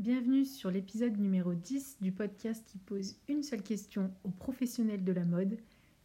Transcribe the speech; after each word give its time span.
Bienvenue 0.00 0.46
sur 0.46 0.70
l'épisode 0.70 1.18
numéro 1.18 1.52
10 1.52 1.98
du 2.00 2.10
podcast 2.10 2.64
qui 2.66 2.78
pose 2.78 3.16
une 3.28 3.42
seule 3.42 3.62
question 3.62 4.10
aux 4.24 4.30
professionnels 4.30 5.04
de 5.04 5.12
la 5.12 5.26
mode. 5.26 5.58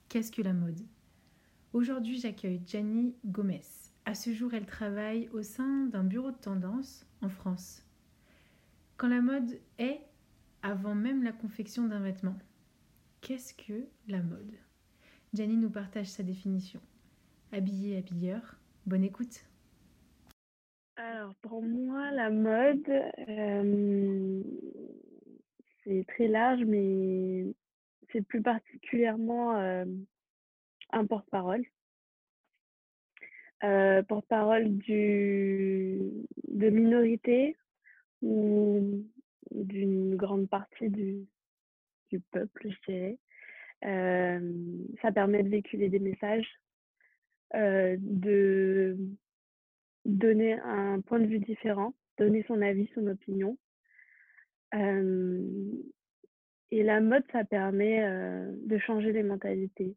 Qu'est-ce 0.10 0.34
que 0.34 0.42
la 0.42 0.52
mode? 0.52 0.82
Aujourd'hui, 1.72 2.20
j'accueille 2.20 2.62
Gianni 2.66 3.16
Gomez. 3.26 3.62
À 4.04 4.14
ce 4.14 4.34
jour, 4.34 4.54
elle 4.54 4.66
travaille 4.66 5.30
au 5.30 5.44
sein 5.44 5.86
d'un 5.86 6.04
bureau 6.04 6.32
de 6.32 6.36
tendance 6.36 7.06
en 7.22 7.30
France. 7.30 7.86
Quand 8.98 9.08
la 9.08 9.22
mode 9.22 9.62
est 9.78 10.02
avant 10.62 10.94
même 10.94 11.24
la 11.24 11.32
confection 11.32 11.88
d'un 11.88 12.02
vêtement, 12.02 12.38
qu'est-ce 13.22 13.54
que 13.54 13.88
la 14.10 14.22
mode? 14.22 14.56
Gianni 15.34 15.56
nous 15.56 15.70
partage 15.70 16.08
sa 16.08 16.22
définition. 16.22 16.82
Habillé, 17.54 17.96
habilleur, 17.96 18.58
bonne 18.86 19.06
écoute. 19.06 19.46
Alors, 20.98 21.36
pour 21.42 21.62
moi, 21.62 22.10
la 22.12 22.30
mode, 22.30 22.90
euh, 23.28 24.42
c'est 25.84 26.06
très 26.08 26.30
large, 26.30 26.64
mais 26.64 27.46
c'est 28.12 28.22
plus 28.22 28.42
particulièrement 28.42 29.58
euh, 29.58 29.84
un 30.92 31.06
porte-parole. 31.06 31.66
Euh, 33.66 34.04
porte-parole 34.04 34.78
du, 34.78 36.00
de 36.48 36.70
minorité 36.70 37.58
ou 38.22 39.04
d'une 39.52 40.16
grande 40.16 40.48
partie 40.48 40.90
du, 40.90 41.26
du 42.10 42.22
peuple, 42.32 42.70
je 42.70 42.92
dirais. 42.94 43.18
ça 45.02 45.12
permet 45.12 45.44
de 45.44 45.50
véhiculer 45.50 45.90
des 45.90 46.00
messages, 46.00 46.50
de 47.54 48.98
donner 50.06 50.54
un 50.54 51.02
point 51.02 51.20
de 51.20 51.26
vue 51.26 51.40
différent, 51.40 51.94
donner 52.18 52.44
son 52.48 52.62
avis, 52.62 52.90
son 52.94 53.08
opinion. 53.08 53.58
et 56.72 56.84
la 56.84 57.02
mode, 57.02 57.24
ça 57.32 57.44
permet 57.44 58.02
de 58.64 58.78
changer 58.80 59.12
les 59.12 59.24
mentalités. 59.24 59.96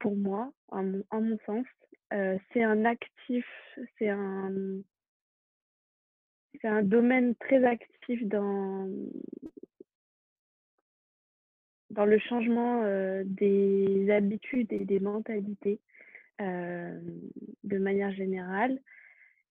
pour 0.00 0.16
moi, 0.16 0.52
en 0.68 0.82
mon, 0.84 1.38
sens, 1.46 1.66
c'est 2.52 2.62
un 2.62 2.84
actif, 2.84 3.46
c'est 3.98 4.08
un, 4.08 4.82
domaine 6.82 7.34
très 7.36 7.64
actif 7.64 8.24
dans 8.26 8.88
le 11.90 12.18
changement 12.18 12.82
des 13.24 14.10
habitudes 14.10 14.72
et 14.72 14.84
des 14.84 15.00
mentalités 15.00 15.80
de 16.38 17.78
manière 17.78 18.12
générale. 18.12 18.78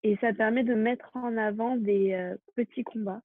Et 0.04 0.18
ça 0.18 0.34
permet 0.34 0.64
de 0.64 0.76
mettre 0.76 1.10
en 1.16 1.36
avant 1.38 1.78
des 1.78 2.36
petits 2.56 2.84
combats 2.84 3.22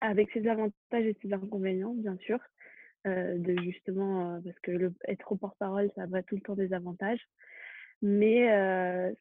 avec 0.00 0.30
ses 0.30 0.46
avantages 0.46 1.04
et 1.04 1.16
ses 1.20 1.32
inconvénients, 1.32 1.94
bien 1.94 2.16
sûr. 2.18 2.38
de 3.04 3.60
justement, 3.62 4.40
parce 4.44 4.58
que 4.60 4.70
le, 4.70 4.94
être 5.08 5.32
au 5.32 5.36
porte-parole, 5.36 5.90
ça 5.96 6.06
va 6.06 6.22
tout 6.22 6.36
le 6.36 6.42
temps 6.42 6.54
des 6.54 6.72
avantages. 6.72 7.26
Mais 8.02 8.46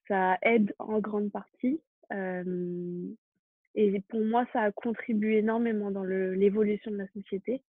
ça 0.08 0.38
aide 0.44 0.74
en 0.78 1.00
grande 1.00 1.32
partie. 1.32 1.82
et 2.12 4.02
pour 4.10 4.24
moi, 4.24 4.46
ça 4.54 4.62
a 4.62 4.72
contribué 4.72 5.38
énormément 5.38 5.90
dans 5.90 6.04
l'évolution 6.04 6.92
de 6.92 6.98
la 6.98 7.08
société. 7.08 7.64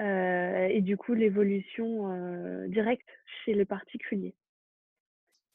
Et 0.00 0.80
du 0.80 0.96
coup, 0.96 1.14
l'évolution 1.14 2.66
directe 2.68 3.08
chez 3.44 3.54
le 3.54 3.64
particulier. 3.64 4.34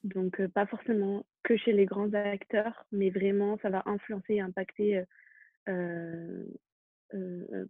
Donc, 0.03 0.45
pas 0.47 0.66
forcément 0.66 1.25
que 1.44 1.57
chez 1.57 1.73
les 1.73 1.85
grands 1.85 2.13
acteurs, 2.13 2.85
mais 2.91 3.09
vraiment, 3.09 3.57
ça 3.61 3.69
va 3.69 3.83
influencer 3.85 4.35
et 4.35 4.41
impacter, 4.41 5.03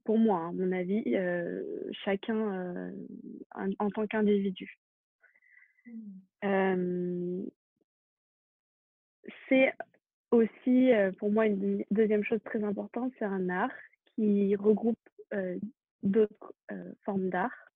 pour 0.03 0.17
moi, 0.17 0.47
à 0.47 0.51
mon 0.51 0.71
avis, 0.71 1.03
chacun 2.03 2.91
en, 3.55 3.89
tant 3.89 4.07
qu'individu. 4.07 4.77
Mmh. 6.43 7.45
c'est 9.47 9.73
aussi, 10.31 10.91
pour 11.17 11.31
moi, 11.31 11.45
une 11.47 11.83
deuxième 11.91 12.23
chose 12.23 12.41
très 12.43 12.63
importante, 12.63 13.13
c'est 13.17 13.25
un 13.25 13.49
art 13.49 13.71
qui 14.15 14.55
regroupe 14.55 14.99
d'autres 16.07 16.53
formes 17.03 17.29
d'art 17.29 17.67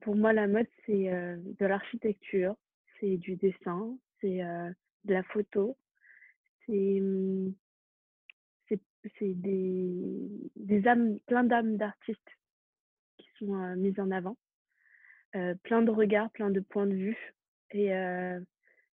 pour 0.00 0.16
moi, 0.16 0.32
la 0.32 0.48
mode, 0.48 0.66
c'est 0.86 1.04
de 1.04 1.66
l'architecture, 1.66 2.56
c'est 2.98 3.16
du 3.16 3.36
dessin, 3.36 3.96
c'est 4.20 4.38
de 5.04 5.14
la 5.14 5.22
photo, 5.22 5.76
c'est 6.66 7.00
des, 9.20 10.50
des 10.56 10.80
plein 11.26 11.44
d'âmes 11.44 11.76
d'artistes 11.76 12.38
qui 13.18 13.28
sont 13.38 13.54
mises 13.76 14.00
en 14.00 14.10
avant, 14.10 14.36
plein 15.62 15.82
de 15.82 15.90
regards, 15.90 16.30
plein 16.32 16.50
de 16.50 16.60
points 16.60 16.86
de 16.86 16.94
vue 16.94 17.34
et 17.70 17.90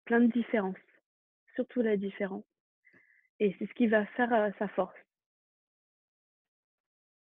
plein 0.06 0.22
de 0.22 0.32
différences, 0.32 0.76
surtout 1.54 1.82
la 1.82 1.96
différence. 1.96 2.46
Et 3.40 3.56
c'est 3.60 3.68
ce 3.68 3.74
qui 3.74 3.86
va 3.86 4.06
faire 4.08 4.52
sa 4.58 4.68
force. 4.70 4.96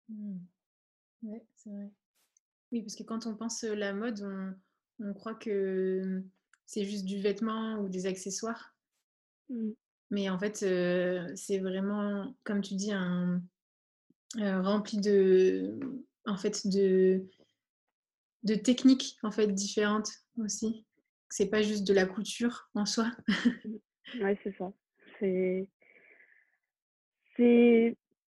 Mmh. 0.09 0.37
Oui, 1.23 1.39
c'est 1.55 1.69
vrai. 1.69 1.91
Oui, 2.71 2.81
parce 2.81 2.95
que 2.95 3.03
quand 3.03 3.25
on 3.25 3.35
pense 3.35 3.63
la 3.63 3.93
mode, 3.93 4.55
on, 4.99 5.13
croit 5.13 5.35
que 5.35 6.23
c'est 6.65 6.85
juste 6.85 7.05
du 7.05 7.19
vêtement 7.21 7.79
ou 7.79 7.89
des 7.89 8.05
accessoires. 8.05 8.75
Mmh. 9.49 9.71
Mais 10.11 10.29
en 10.29 10.37
fait, 10.37 10.57
c'est 11.35 11.59
vraiment, 11.59 12.35
comme 12.43 12.61
tu 12.61 12.75
dis, 12.75 12.91
un, 12.91 13.41
rempli 14.37 14.99
de, 14.99 15.79
en 16.25 16.37
fait, 16.37 16.67
de, 16.67 17.25
de 18.43 18.55
techniques 18.55 19.17
en 19.23 19.31
fait 19.31 19.47
différentes 19.47 20.09
aussi. 20.37 20.85
C'est 21.29 21.49
pas 21.49 21.63
juste 21.63 21.85
de 21.87 21.93
la 21.93 22.05
couture 22.05 22.69
en 22.75 22.85
soi. 22.85 23.11
ouais, 24.21 24.39
c'est 24.43 24.55
ça. 24.57 24.71
C'est 25.19 25.67
c'est 27.35 27.97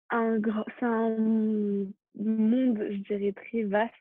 un, 0.09 0.39
un 0.81 1.17
monde, 2.15 2.87
je 2.89 2.97
dirais, 3.07 3.33
très 3.33 3.63
vaste 3.63 3.93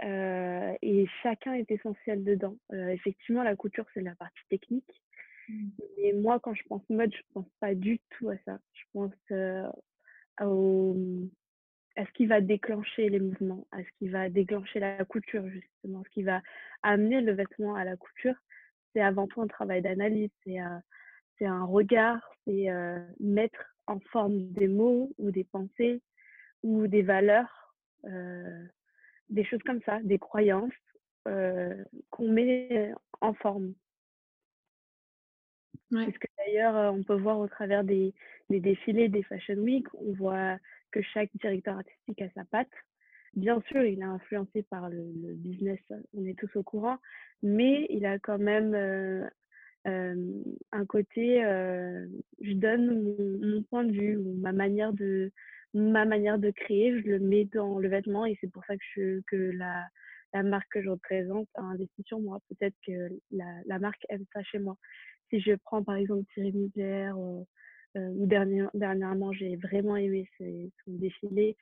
et 0.00 1.06
chacun 1.22 1.54
est 1.54 1.70
essentiel 1.70 2.24
dedans. 2.24 2.56
effectivement, 2.72 3.42
la 3.42 3.56
couture, 3.56 3.86
c'est 3.94 4.00
la 4.00 4.14
partie 4.14 4.46
technique. 4.48 5.02
Mmh. 5.48 5.68
Mais 5.96 6.12
moi, 6.12 6.38
quand 6.40 6.54
je 6.54 6.62
pense 6.68 6.88
mode, 6.88 7.12
je 7.12 7.22
pense 7.32 7.48
pas 7.60 7.74
du 7.74 8.00
tout 8.10 8.28
à 8.28 8.36
ça. 8.44 8.58
Je 8.74 8.82
pense 8.92 9.14
au, 10.40 10.96
à 11.96 12.06
ce 12.06 12.12
qui 12.12 12.26
va 12.26 12.40
déclencher 12.40 13.08
les 13.08 13.18
mouvements, 13.18 13.66
à 13.72 13.78
ce 13.78 13.88
qui 13.98 14.08
va 14.08 14.28
déclencher 14.28 14.78
la 14.78 15.04
couture, 15.04 15.48
justement. 15.48 16.04
Ce 16.04 16.10
qui 16.10 16.22
va 16.22 16.42
amener 16.82 17.20
le 17.20 17.32
vêtement 17.32 17.74
à 17.74 17.84
la 17.84 17.96
couture, 17.96 18.36
c'est 18.92 19.00
avant 19.00 19.26
tout 19.26 19.42
un 19.42 19.48
travail 19.48 19.82
d'analyse, 19.82 20.30
c'est 20.44 20.58
c'est 21.38 21.46
un 21.46 21.64
regard, 21.64 22.20
c'est 22.44 22.68
mettre 23.20 23.77
en 23.88 24.00
forme 24.12 24.50
des 24.52 24.68
mots 24.68 25.12
ou 25.18 25.30
des 25.30 25.44
pensées 25.44 26.02
ou 26.62 26.86
des 26.86 27.02
valeurs 27.02 27.74
des 29.28 29.44
choses 29.44 29.62
comme 29.66 29.82
ça, 29.82 30.00
des 30.02 30.18
croyances 30.18 30.72
qu'on 31.24 32.28
met 32.28 32.92
en 33.20 33.34
forme. 33.34 33.74
Parce 35.90 36.18
que 36.18 36.26
d'ailleurs, 36.38 36.94
on 36.94 37.02
peut 37.02 37.18
voir 37.18 37.38
au 37.38 37.48
travers 37.48 37.84
des, 37.84 38.14
des, 38.50 38.60
défilés 38.60 39.08
des 39.08 39.22
Fashion 39.22 39.54
Week, 39.54 39.86
on 39.94 40.12
voit 40.12 40.58
que 40.90 41.02
chaque 41.02 41.30
directeur 41.36 41.76
artistique 41.76 42.22
a 42.22 42.30
sa 42.30 42.44
patte. 42.44 42.68
Bien 43.34 43.60
sûr, 43.68 43.82
il 43.82 44.00
est 44.00 44.04
influencé 44.04 44.62
par 44.64 44.88
le, 44.88 45.02
business, 45.34 45.80
on 46.14 46.24
est 46.24 46.38
tous 46.38 46.54
au 46.56 46.62
courant, 46.62 46.98
mais 47.42 47.86
il 47.90 48.06
a 48.06 48.18
quand 48.18 48.38
même 48.38 49.28
un 49.84 50.86
côté, 50.86 51.40
je 52.40 52.52
donne 52.52 53.40
mon, 53.40 53.62
point 53.62 53.84
de 53.84 53.92
vue 53.92 54.18
ma 54.18 54.52
manière 54.52 54.92
de, 54.92 55.32
ma 55.74 56.04
manière 56.04 56.38
de 56.38 56.50
créer, 56.50 57.00
je 57.00 57.06
le 57.06 57.18
mets 57.18 57.44
dans 57.46 57.78
le 57.78 57.88
vêtement 57.88 58.26
et 58.26 58.36
c'est 58.40 58.50
pour 58.50 58.64
ça 58.64 58.76
que, 58.76 58.84
je, 58.94 59.20
que 59.26 59.36
la, 59.36 60.42
marque 60.42 60.70
que 60.70 60.82
je 60.82 60.90
représente 60.90 61.48
a 61.54 61.62
investi 61.62 62.02
sur 62.04 62.20
moi. 62.20 62.40
Peut-être 62.48 62.76
que 62.86 63.08
la, 63.30 63.78
marque 63.78 64.04
aime 64.08 64.24
ça 64.32 64.42
chez 64.42 64.58
moi. 64.58 64.76
Si 65.30 65.40
je 65.40 65.52
prends 65.64 65.82
par 65.82 65.96
exemple 65.96 66.24
Thierry 66.34 66.52
Mugler 66.52 67.12
ou, 67.16 67.46
dernièrement, 67.94 69.32
j'ai 69.32 69.56
vraiment 69.56 69.96
aimé 69.96 70.28
son 70.38 70.70
défilé 70.86 71.56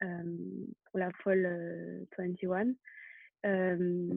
pour 0.00 0.98
la 0.98 1.10
Fall 1.22 2.06
21. 2.18 2.72
Euh, 3.44 4.08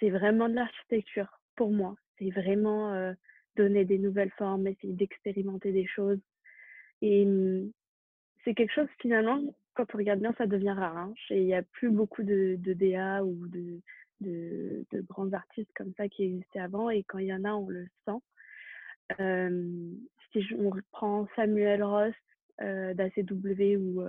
c'est 0.00 0.10
vraiment 0.10 0.48
de 0.48 0.54
l'architecture 0.54 1.40
pour 1.54 1.70
moi. 1.72 1.94
C'est 2.18 2.30
vraiment 2.30 3.14
donner 3.56 3.84
des 3.84 3.98
nouvelles 3.98 4.32
formes, 4.32 4.66
essayer 4.66 4.92
d'expérimenter 4.92 5.72
des 5.72 5.86
choses. 5.86 6.20
Et 7.02 7.24
mmh, 7.24 7.72
c'est 8.44 8.54
quelque 8.54 8.72
chose 8.72 8.88
finalement, 9.00 9.42
quand 9.74 9.94
on 9.94 9.98
regarde 9.98 10.20
bien, 10.20 10.34
ça 10.38 10.46
devient 10.46 10.70
rare. 10.76 10.96
Hein. 10.96 11.14
il 11.30 11.44
n'y 11.44 11.54
a 11.54 11.62
plus 11.62 11.90
beaucoup 11.90 12.22
de, 12.22 12.56
de 12.58 12.72
DA 12.72 13.24
ou 13.24 13.46
de, 13.48 13.80
de, 14.20 14.84
de, 14.92 15.00
grands 15.02 15.32
artistes 15.32 15.70
comme 15.74 15.92
ça 15.96 16.08
qui 16.08 16.24
existaient 16.24 16.60
avant. 16.60 16.90
Et 16.90 17.02
quand 17.04 17.18
il 17.18 17.26
y 17.26 17.34
en 17.34 17.44
a, 17.44 17.52
on 17.52 17.68
le 17.68 17.86
sent. 18.04 18.20
si 20.32 20.54
on 20.58 20.70
reprend 20.70 21.28
Samuel 21.36 21.82
Ross 21.82 22.14
d'ACW 22.58 23.76
ou, 23.76 24.02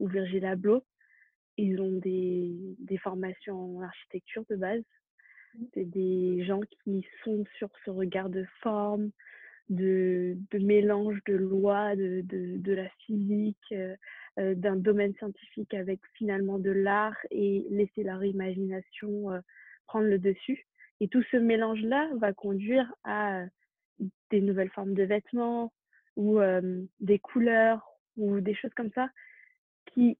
ou 0.00 0.08
Virgil 0.08 0.44
Abloh, 0.44 0.82
ils 1.56 1.80
ont 1.80 1.92
des, 1.92 2.52
des 2.78 2.98
formations 2.98 3.78
en 3.78 3.82
architecture 3.82 4.44
de 4.50 4.56
base. 4.56 4.82
Des 5.74 6.44
gens 6.44 6.60
qui 6.84 7.06
sont 7.24 7.44
sur 7.58 7.68
ce 7.84 7.90
regard 7.90 8.28
de 8.28 8.44
forme, 8.62 9.10
de, 9.68 10.36
mélange 10.52 11.18
de 11.26 11.34
lois, 11.34 11.96
de, 11.96 12.22
de, 12.22 12.58
de 12.58 12.72
la 12.72 12.88
physique, 13.06 13.72
euh, 13.72 13.96
euh, 14.38 14.54
d'un 14.54 14.76
domaine 14.76 15.14
scientifique 15.14 15.74
avec 15.74 16.00
finalement 16.14 16.58
de 16.58 16.70
l'art 16.70 17.16
et 17.30 17.66
laisser 17.70 18.02
leur 18.02 18.24
imagination 18.24 19.32
euh, 19.32 19.40
prendre 19.86 20.06
le 20.06 20.18
dessus. 20.18 20.66
Et 21.00 21.08
tout 21.08 21.22
ce 21.30 21.36
mélange-là 21.36 22.08
va 22.16 22.32
conduire 22.32 22.92
à 23.04 23.44
des 24.30 24.40
nouvelles 24.40 24.70
formes 24.70 24.94
de 24.94 25.02
vêtements 25.02 25.72
ou 26.16 26.38
des 27.00 27.18
couleurs 27.18 27.86
ou 28.16 28.40
des 28.40 28.54
choses 28.54 28.72
comme 28.74 28.90
ça 28.94 29.10
qui 29.92 30.16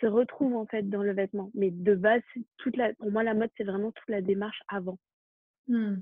se 0.00 0.06
retrouvent 0.06 0.56
en 0.56 0.66
fait 0.66 0.88
dans 0.88 1.02
le 1.02 1.12
vêtement. 1.12 1.50
Mais 1.54 1.70
de 1.70 1.94
base, 1.94 2.22
toute 2.58 2.76
la, 2.76 2.94
pour 2.94 3.10
moi, 3.10 3.22
la 3.22 3.34
mode, 3.34 3.50
c'est 3.56 3.64
vraiment 3.64 3.92
toute 3.92 4.08
la 4.08 4.22
démarche 4.22 4.62
avant. 4.68 4.98
Mmh. 5.68 5.96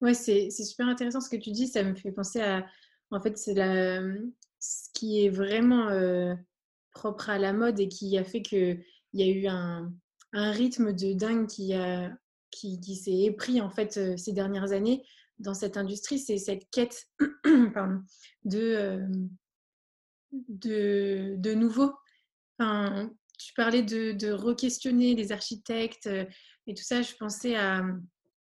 Ouais, 0.00 0.14
c'est 0.14 0.50
super 0.50 0.86
intéressant 0.86 1.20
ce 1.20 1.30
que 1.30 1.36
tu 1.36 1.50
dis. 1.50 1.68
Ça 1.68 1.82
me 1.82 1.94
fait 1.94 2.12
penser 2.12 2.40
à, 2.40 2.66
en 3.10 3.20
fait, 3.20 3.38
c'est 3.38 3.54
ce 3.54 4.88
qui 4.92 5.24
est 5.24 5.30
vraiment 5.30 5.88
propre 6.92 7.30
à 7.30 7.38
la 7.38 7.52
mode 7.52 7.80
et 7.80 7.88
qui 7.88 8.16
a 8.18 8.24
fait 8.24 8.42
qu'il 8.42 8.84
y 9.14 9.22
a 9.22 9.26
eu 9.26 9.46
un, 9.46 9.92
un, 10.32 10.50
rythme 10.50 10.92
de 10.92 11.12
dingue 11.12 11.46
qui, 11.46 11.74
a, 11.74 12.10
qui, 12.50 12.80
qui 12.80 12.96
s'est 12.96 13.22
épris 13.22 13.60
en 13.60 13.70
fait 13.70 14.18
ces 14.18 14.32
dernières 14.32 14.72
années 14.72 15.02
dans 15.38 15.54
cette 15.54 15.76
industrie. 15.76 16.18
C'est 16.18 16.38
cette 16.38 16.68
quête 16.70 17.06
pardon, 17.74 18.02
de, 18.44 19.00
de, 20.32 21.36
de 21.38 21.54
nouveau. 21.54 21.92
Enfin, 22.58 23.10
tu 23.38 23.52
parlais 23.54 23.82
de, 23.82 24.12
de 24.12 24.32
re-questionner 24.32 25.14
les 25.14 25.32
architectes 25.32 26.08
et 26.66 26.74
tout 26.74 26.82
ça. 26.82 27.02
Je 27.02 27.14
pensais 27.14 27.54
à 27.56 27.82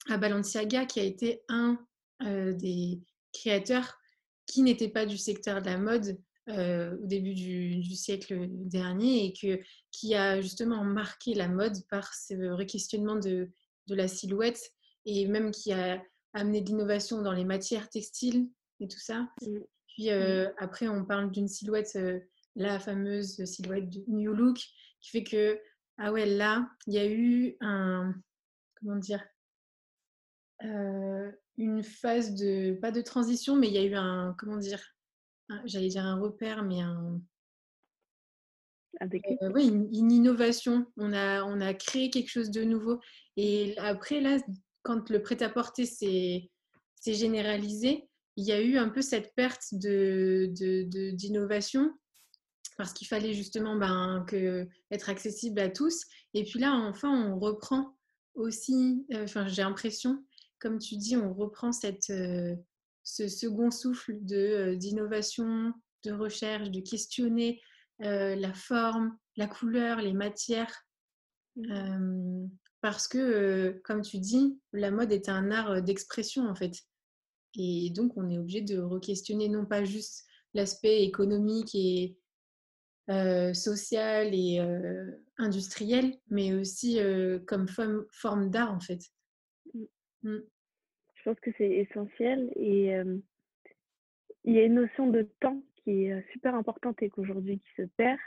à 0.08 0.16
Balenciaga, 0.16 0.86
qui 0.86 1.00
a 1.00 1.04
été 1.04 1.42
un 1.48 1.78
euh, 2.22 2.52
des 2.52 3.00
créateurs 3.32 3.98
qui 4.46 4.62
n'était 4.62 4.88
pas 4.88 5.06
du 5.06 5.18
secteur 5.18 5.60
de 5.60 5.66
la 5.66 5.78
mode 5.78 6.18
euh, 6.48 6.96
au 6.96 7.06
début 7.06 7.34
du, 7.34 7.94
siècle 7.94 8.46
dernier 8.50 9.26
et 9.26 9.32
que, 9.32 9.62
qui 9.92 10.14
a 10.14 10.40
justement 10.40 10.82
marqué 10.84 11.34
la 11.34 11.48
mode 11.48 11.76
par 11.88 12.12
ce 12.14 12.50
requestionnement 12.50 13.16
de, 13.16 13.50
de 13.86 13.94
la 13.94 14.08
silhouette 14.08 14.72
et 15.06 15.26
même 15.28 15.50
qui 15.50 15.72
a 15.72 16.02
amené 16.32 16.60
de 16.60 16.68
l'innovation 16.68 17.22
dans 17.22 17.32
les 17.32 17.44
matières 17.44 17.88
textiles 17.88 18.48
et 18.80 18.88
tout 18.88 18.98
ça. 18.98 19.28
Mmh. 19.42 19.58
Puis 19.88 20.10
euh, 20.10 20.46
mmh. 20.46 20.52
après, 20.58 20.88
on 20.88 21.04
parle 21.04 21.30
d'une 21.30 21.48
silhouette, 21.48 21.96
la 22.56 22.80
fameuse 22.80 23.44
silhouette 23.44 23.88
du 23.88 24.00
New 24.08 24.34
Look, 24.34 24.58
qui 25.00 25.10
fait 25.10 25.24
que, 25.24 25.60
ah 25.98 26.12
ouais, 26.12 26.26
là, 26.26 26.68
il 26.86 26.94
y 26.94 26.98
a 26.98 27.06
eu 27.06 27.56
un, 27.60 28.14
comment 28.76 28.96
dire, 28.96 29.22
une 31.56 31.82
phase 31.82 32.34
de, 32.34 32.78
pas 32.80 32.90
de 32.90 33.00
transition, 33.00 33.56
mais 33.56 33.68
il 33.68 33.74
y 33.74 33.78
a 33.78 33.84
eu 33.84 33.94
un, 33.94 34.34
comment 34.38 34.56
dire, 34.56 34.82
j'allais 35.64 35.88
dire 35.88 36.04
un 36.04 36.20
repère, 36.20 36.62
mais 36.62 36.80
un... 36.80 37.20
oui, 39.54 39.68
une, 39.68 40.12
innovation. 40.12 40.86
On 40.96 41.12
a, 41.12 41.44
on 41.44 41.60
a 41.60 41.74
créé 41.74 42.10
quelque 42.10 42.30
chose 42.30 42.50
de 42.50 42.64
nouveau. 42.64 43.00
Et 43.36 43.74
après, 43.78 44.20
là, 44.20 44.38
quand 44.82 45.10
le 45.10 45.22
prêt-à-porter 45.22 45.86
s'est 45.86 46.50
généralisé, 47.06 48.08
il 48.36 48.46
y 48.46 48.52
a 48.52 48.60
eu 48.60 48.78
un 48.78 48.88
peu 48.88 49.02
cette 49.02 49.34
perte 49.34 49.66
d'innovation 49.72 51.82
de, 51.82 51.88
de, 51.88 51.99
parce 52.80 52.94
qu'il 52.94 53.06
fallait 53.06 53.34
justement 53.34 53.76
ben, 53.76 54.24
être 54.90 55.10
accessible 55.10 55.60
à 55.60 55.68
tous. 55.68 56.06
Et 56.32 56.44
puis 56.44 56.58
là, 56.58 56.74
enfin, 56.74 57.10
on 57.10 57.38
reprend 57.38 57.96
aussi, 58.34 59.06
enfin, 59.12 59.46
j'ai 59.46 59.62
l'impression 59.62 60.24
comme 60.60 60.78
tu 60.78 60.96
dis, 60.96 61.16
on 61.16 61.34
reprend 61.34 61.72
cette, 61.72 62.10
euh, 62.10 62.54
ce 63.02 63.26
second 63.26 63.70
souffle 63.70 64.16
euh, 64.30 64.76
d'innovation, 64.76 65.72
de, 66.04 66.12
recherche, 66.12 66.70
de 66.70 66.80
questionner 66.80 67.60
euh, 68.02 68.36
la 68.36 68.52
forme, 68.52 69.16
la 69.36 69.48
couleur, 69.48 70.00
les 70.00 70.12
matières. 70.12 70.86
Parce 72.80 73.08
que, 73.08 73.80
comme 73.84 74.02
tu 74.02 74.18
dis, 74.18 74.58
la 74.72 74.90
mode 74.90 75.12
est 75.12 75.28
un 75.28 75.50
art 75.50 75.82
d'expression 75.82 76.48
en 76.48 76.54
fait. 76.54 76.72
Et 77.56 77.90
donc, 77.90 78.16
on 78.16 78.30
est 78.30 78.38
obligé 78.38 78.62
de 78.62 78.78
re-questionner 78.78 79.48
non 79.48 79.66
pas 79.66 79.84
juste 79.84 80.24
l'aspect 80.54 81.02
économique 81.02 81.74
et 81.74 82.16
social 83.54 84.34
et 84.34 84.60
industriel, 85.38 86.14
mais 86.28 86.54
aussi 86.54 86.98
comme 87.46 87.66
forme 87.68 88.50
d'art 88.50 88.72
en 88.72 88.80
fait. 88.80 89.00
Mmh. 90.22 90.38
Je 91.14 91.22
pense 91.24 91.40
que 91.40 91.50
c'est 91.58 91.70
essentiel 91.70 92.50
et 92.56 92.94
il 94.44 94.54
y 94.54 94.58
a 94.58 94.64
une 94.64 94.74
notion 94.74 95.08
de 95.08 95.28
temps 95.40 95.62
qui 95.76 96.06
est 96.06 96.32
super 96.32 96.54
importante 96.54 97.02
et 97.02 97.10
qu'aujourd'hui 97.10 97.58
qui 97.58 97.82
se 97.82 97.88
perd. 97.96 98.18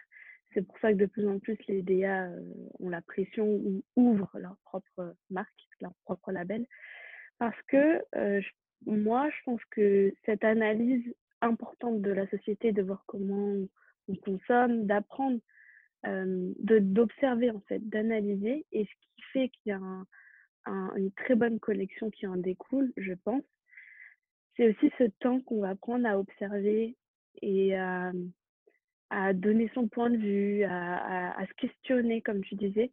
C'est 0.54 0.62
pour 0.62 0.78
ça 0.80 0.94
que 0.94 0.98
de 0.98 1.08
plus 1.08 1.28
en 1.28 1.40
plus 1.40 1.58
les 1.68 1.82
DA 1.82 2.30
ont 2.80 2.90
la 2.90 3.02
pression 3.02 3.48
ou 3.48 3.84
ouvrent 3.96 4.38
leur 4.38 4.56
propre 4.64 5.16
marque, 5.32 5.50
leur 5.82 5.94
propre 6.04 6.32
label. 6.32 6.68
Parce 7.40 7.60
que 7.64 8.04
moi, 8.86 9.30
je 9.30 9.44
pense 9.46 9.62
que 9.72 10.14
cette 10.26 10.44
analyse 10.44 11.16
importante 11.42 12.02
de 12.02 12.12
la 12.12 12.30
société, 12.30 12.72
de 12.72 12.84
voir 12.84 13.04
comment 13.08 13.66
on 14.08 14.16
consomme, 14.16 14.86
d'apprendre, 14.86 15.40
d'observer 16.04 17.52
en 17.52 17.62
fait, 17.62 17.80
d'analyser, 17.88 18.66
et 18.72 18.86
ce 18.86 18.92
qui 19.02 19.22
fait 19.32 19.50
qu'il 19.50 19.70
y 19.70 19.72
a 19.72 19.80
un, 20.66 20.96
une 20.96 21.12
très 21.12 21.36
bonne 21.36 21.60
collection 21.60 22.10
qui 22.10 22.28
en 22.28 22.38
découle, 22.38 22.92
je 22.98 23.14
pense. 23.14 23.44
C'est 24.56 24.70
aussi 24.70 24.92
ce 24.98 25.06
temps 25.20 25.42
qu'on 25.42 25.62
va 25.62 25.76
prendre 25.76 26.08
à 26.08 26.20
observer 26.20 26.96
et 27.42 27.76
à, 27.76 28.12
donner 29.34 29.70
son 29.76 29.88
point 29.88 30.10
de 30.10 30.18
vue, 30.18 30.64
à, 30.64 31.46
se 31.48 31.54
questionner, 31.54 32.22
comme 32.22 32.44
tu 32.44 32.56
disais, 32.56 32.92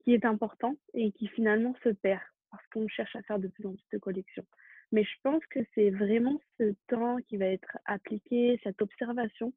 qui 0.00 0.12
est 0.12 0.24
important 0.24 0.76
et 0.94 1.12
qui 1.12 1.28
finalement 1.28 1.74
se 1.82 1.90
perd 1.90 2.20
parce 2.50 2.66
qu'on 2.68 2.88
cherche 2.88 3.14
à 3.14 3.22
faire 3.22 3.38
de 3.38 3.48
plus 3.48 3.66
en 3.66 3.72
plus 3.74 3.86
de 3.92 3.98
collections. 3.98 4.46
Mais 4.90 5.04
je 5.04 5.14
pense 5.22 5.44
que 5.46 5.60
c'est 5.74 5.90
vraiment 5.90 6.40
ce 6.58 6.74
temps 6.88 7.18
qui 7.28 7.36
va 7.36 7.46
être 7.46 7.78
appliqué, 7.84 8.58
cette 8.64 8.80
observation, 8.80 9.52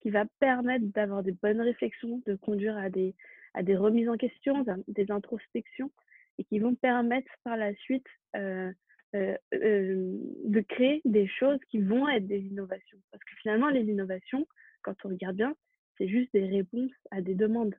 qui 0.00 0.10
va 0.10 0.24
permettre 0.38 0.86
d'avoir 0.86 1.22
des 1.22 1.32
bonnes 1.32 1.60
réflexions, 1.60 2.22
de 2.26 2.34
conduire 2.34 2.76
à 2.76 2.90
des, 2.90 3.14
à 3.54 3.62
des 3.62 3.76
remises 3.76 4.08
en 4.08 4.16
question, 4.16 4.64
des 4.88 5.10
introspections 5.10 5.90
et 6.38 6.44
qui 6.44 6.58
vont 6.58 6.74
permettre 6.74 7.30
par 7.44 7.56
la 7.56 7.74
suite 7.74 8.06
euh, 8.36 8.72
euh, 9.14 9.36
euh, 9.54 10.16
de 10.44 10.60
créer 10.60 11.02
des 11.04 11.26
choses 11.26 11.58
qui 11.70 11.80
vont 11.80 12.08
être 12.08 12.26
des 12.26 12.40
innovations. 12.40 12.98
Parce 13.10 13.22
que 13.24 13.34
finalement, 13.42 13.68
les 13.68 13.84
innovations, 13.84 14.46
quand 14.82 14.94
on 15.04 15.08
regarde 15.08 15.36
bien, 15.36 15.54
c'est 15.98 16.08
juste 16.08 16.32
des 16.32 16.46
réponses 16.46 16.92
à 17.10 17.20
des 17.20 17.34
demandes. 17.34 17.74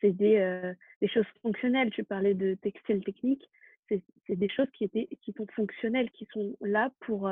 C'est 0.00 0.12
des, 0.12 0.72
des, 1.02 1.08
choses 1.08 1.26
fonctionnelles. 1.42 1.90
Tu 1.90 2.04
parlais 2.04 2.34
de 2.34 2.54
textile 2.54 3.04
technique. 3.04 3.48
C'est 3.88 4.02
des 4.36 4.48
choses 4.48 4.70
qui, 4.72 4.84
étaient, 4.84 5.08
qui 5.20 5.32
sont 5.32 5.46
fonctionnelles, 5.54 6.10
qui 6.12 6.26
sont 6.32 6.56
là 6.62 6.90
pour 7.00 7.30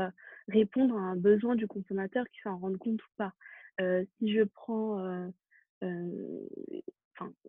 répondre 0.49 0.97
à 0.99 1.01
un 1.01 1.17
besoin 1.17 1.57
du 1.57 1.67
consommateur 1.67 2.29
qui 2.29 2.41
s'en 2.43 2.59
rende 2.59 2.77
compte 2.77 3.03
ou 3.03 3.09
pas. 3.17 3.33
Si 3.79 4.33
je 4.33 4.43
prends 4.43 5.31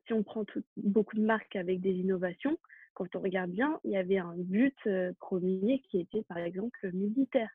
si 0.05 0.13
on 0.13 0.23
prend 0.23 0.45
beaucoup 0.77 1.15
de 1.15 1.21
marques 1.21 1.55
avec 1.55 1.81
des 1.81 1.91
innovations, 1.91 2.57
quand 2.93 3.15
on 3.15 3.19
regarde 3.19 3.51
bien, 3.51 3.79
il 3.83 3.91
y 3.91 3.97
avait 3.97 4.17
un 4.17 4.35
but 4.37 4.77
premier 5.19 5.79
qui 5.89 5.99
était 5.99 6.23
par 6.23 6.37
exemple 6.37 6.91
militaire, 6.93 7.49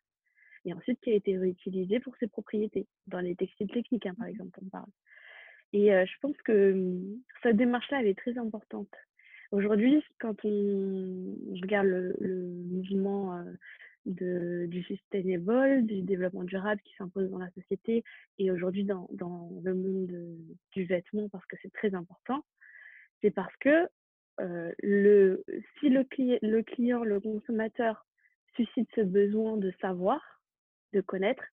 et 0.64 0.72
ensuite 0.72 1.00
qui 1.00 1.10
a 1.10 1.14
été 1.14 1.36
réutilisé 1.36 2.00
pour 2.00 2.16
ses 2.16 2.28
propriétés, 2.28 2.86
dans 3.08 3.20
les 3.20 3.34
textiles 3.34 3.70
techniques 3.70 4.06
hein, 4.06 4.14
par 4.16 4.26
mmh 4.26 4.30
exemple, 4.30 4.58
on 4.64 4.68
parle. 4.68 4.90
Et 5.72 5.88
je 5.88 6.18
pense 6.20 6.36
que 6.42 6.72
mmh, 6.72 7.20
cette 7.42 7.56
démarche-là, 7.56 8.00
elle 8.00 8.06
est 8.06 8.18
très 8.18 8.38
importante. 8.38 8.94
Aujourd'hui, 9.50 10.02
quand 10.18 10.36
on 10.44 11.36
regarde 11.62 11.86
le, 11.86 12.16
mouvement 12.20 13.44
du 14.06 14.82
sustainable, 14.82 15.86
du 15.86 16.02
développement 16.02 16.44
durable 16.44 16.80
qui 16.82 16.94
s'impose 16.96 17.30
dans 17.30 17.38
la 17.38 17.50
société 17.50 18.04
et 18.38 18.50
aujourd'hui 18.50 18.84
dans, 18.84 19.08
dans, 19.12 19.50
le 19.62 19.74
monde 19.74 20.12
du 20.72 20.84
vêtement 20.84 21.28
parce 21.30 21.46
que 21.46 21.56
c'est 21.62 21.72
très 21.72 21.94
important, 21.94 22.44
c'est 23.22 23.30
parce 23.30 23.54
que 23.56 23.88
le, 24.38 25.44
si 25.78 25.88
le, 25.88 26.04
le 26.42 26.62
client, 26.62 27.04
le 27.04 27.20
consommateur 27.20 28.06
suscite 28.56 28.88
ce 28.94 29.00
besoin 29.00 29.56
de 29.56 29.72
savoir, 29.80 30.20
de 30.92 31.00
connaître, 31.00 31.44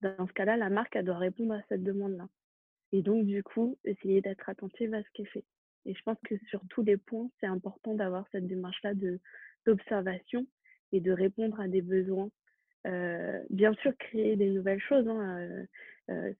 dans 0.00 0.26
ce 0.26 0.32
cas-là, 0.32 0.56
la 0.56 0.70
marque, 0.70 0.94
elle 0.96 1.04
doit 1.04 1.18
répondre 1.18 1.54
à 1.54 1.62
cette 1.68 1.82
demande-là. 1.82 2.28
Et 2.92 3.02
donc, 3.02 3.26
du 3.26 3.42
coup, 3.42 3.78
essayer 3.84 4.20
d'être 4.20 4.48
attentive 4.48 4.94
à 4.94 5.02
ce 5.02 5.22
est 5.22 5.26
fait. 5.26 5.44
Et 5.84 5.94
je 5.94 6.02
pense 6.02 6.18
que 6.24 6.36
sur 6.48 6.60
tous 6.68 6.82
les 6.82 6.96
points, 6.96 7.28
c'est 7.40 7.46
important 7.46 7.94
d'avoir 7.94 8.26
cette 8.30 8.46
démarche-là 8.46 8.92
d'observation 9.66 10.46
et 10.92 11.00
de 11.00 11.12
répondre 11.12 11.60
à 11.60 11.68
des 11.68 11.82
besoins 11.82 12.30
bien 13.50 13.74
sûr, 13.82 13.96
créer 13.98 14.36
des 14.36 14.50
nouvelles 14.50 14.80
choses. 14.80 15.06
Hein, 15.08 15.66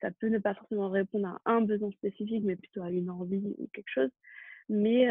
ça 0.01 0.09
peut 0.11 0.29
ne 0.29 0.39
pas 0.39 0.55
forcément 0.55 0.89
répondre 0.89 1.27
à 1.27 1.51
un 1.51 1.61
besoin 1.61 1.91
spécifique, 1.91 2.43
mais 2.43 2.55
plutôt 2.55 2.81
à 2.81 2.89
une 2.89 3.09
envie 3.09 3.55
ou 3.59 3.67
quelque 3.73 3.89
chose. 3.89 4.09
Mais 4.67 5.07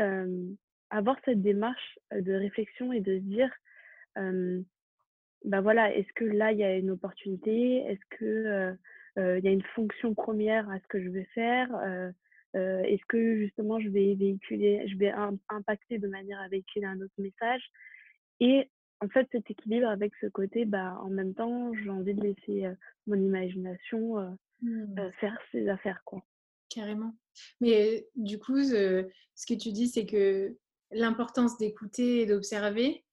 avoir 0.90 1.16
cette 1.24 1.42
démarche 1.42 1.98
de 2.12 2.32
réflexion 2.32 2.92
et 2.92 3.00
de 3.00 3.18
se 3.18 3.24
dire, 3.24 3.52
bah 5.44 5.60
voilà, 5.60 5.94
est-ce 5.94 6.12
que 6.14 6.24
là, 6.24 6.50
il 6.52 6.58
y 6.58 6.64
a 6.64 6.76
une 6.76 6.90
opportunité? 6.90 7.84
Est-ce 7.86 8.18
que 8.18 8.76
il 9.16 9.44
y 9.44 9.48
a 9.48 9.52
une 9.52 9.62
fonction 9.74 10.14
première 10.14 10.68
à 10.70 10.80
ce 10.80 10.86
que 10.88 11.00
je 11.00 11.08
vais 11.08 11.28
faire? 11.34 11.68
Est-ce 12.54 13.04
que 13.06 13.36
justement, 13.36 13.78
je 13.78 13.90
vais 13.90 14.16
véhiculer, 14.16 14.88
je 14.88 14.96
vais 14.96 15.12
impacter 15.50 15.98
de 15.98 16.08
manière 16.08 16.40
à 16.40 16.48
véhiculer 16.48 16.86
un 16.86 17.00
autre 17.00 17.14
message? 17.18 17.62
Et 18.40 18.68
en 19.00 19.08
fait, 19.08 19.28
cet 19.32 19.50
équilibre 19.50 19.88
avec 19.88 20.12
ce 20.20 20.26
côté, 20.26 20.64
bah, 20.64 20.98
en 21.02 21.10
même 21.10 21.34
temps, 21.34 21.72
j'ai 21.74 21.90
envie 21.90 22.14
de 22.14 22.22
laisser 22.22 22.68
mon 23.06 23.16
imagination 23.16 24.36
mmh. 24.62 25.10
faire 25.20 25.38
ses 25.52 25.68
affaires, 25.68 26.02
quoi. 26.04 26.22
Carrément. 26.68 27.14
Mais 27.60 28.08
du 28.16 28.38
coup, 28.38 28.62
ce 28.62 29.06
que 29.46 29.54
tu 29.54 29.72
dis, 29.72 29.88
c'est 29.88 30.04
que 30.04 30.56
l'importance 30.90 31.58
d'écouter 31.58 32.22
et 32.22 32.26
d'observer, 32.26 33.04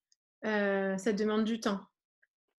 ça 0.43 1.13
demande 1.13 1.45
du 1.45 1.59
temps. 1.59 1.79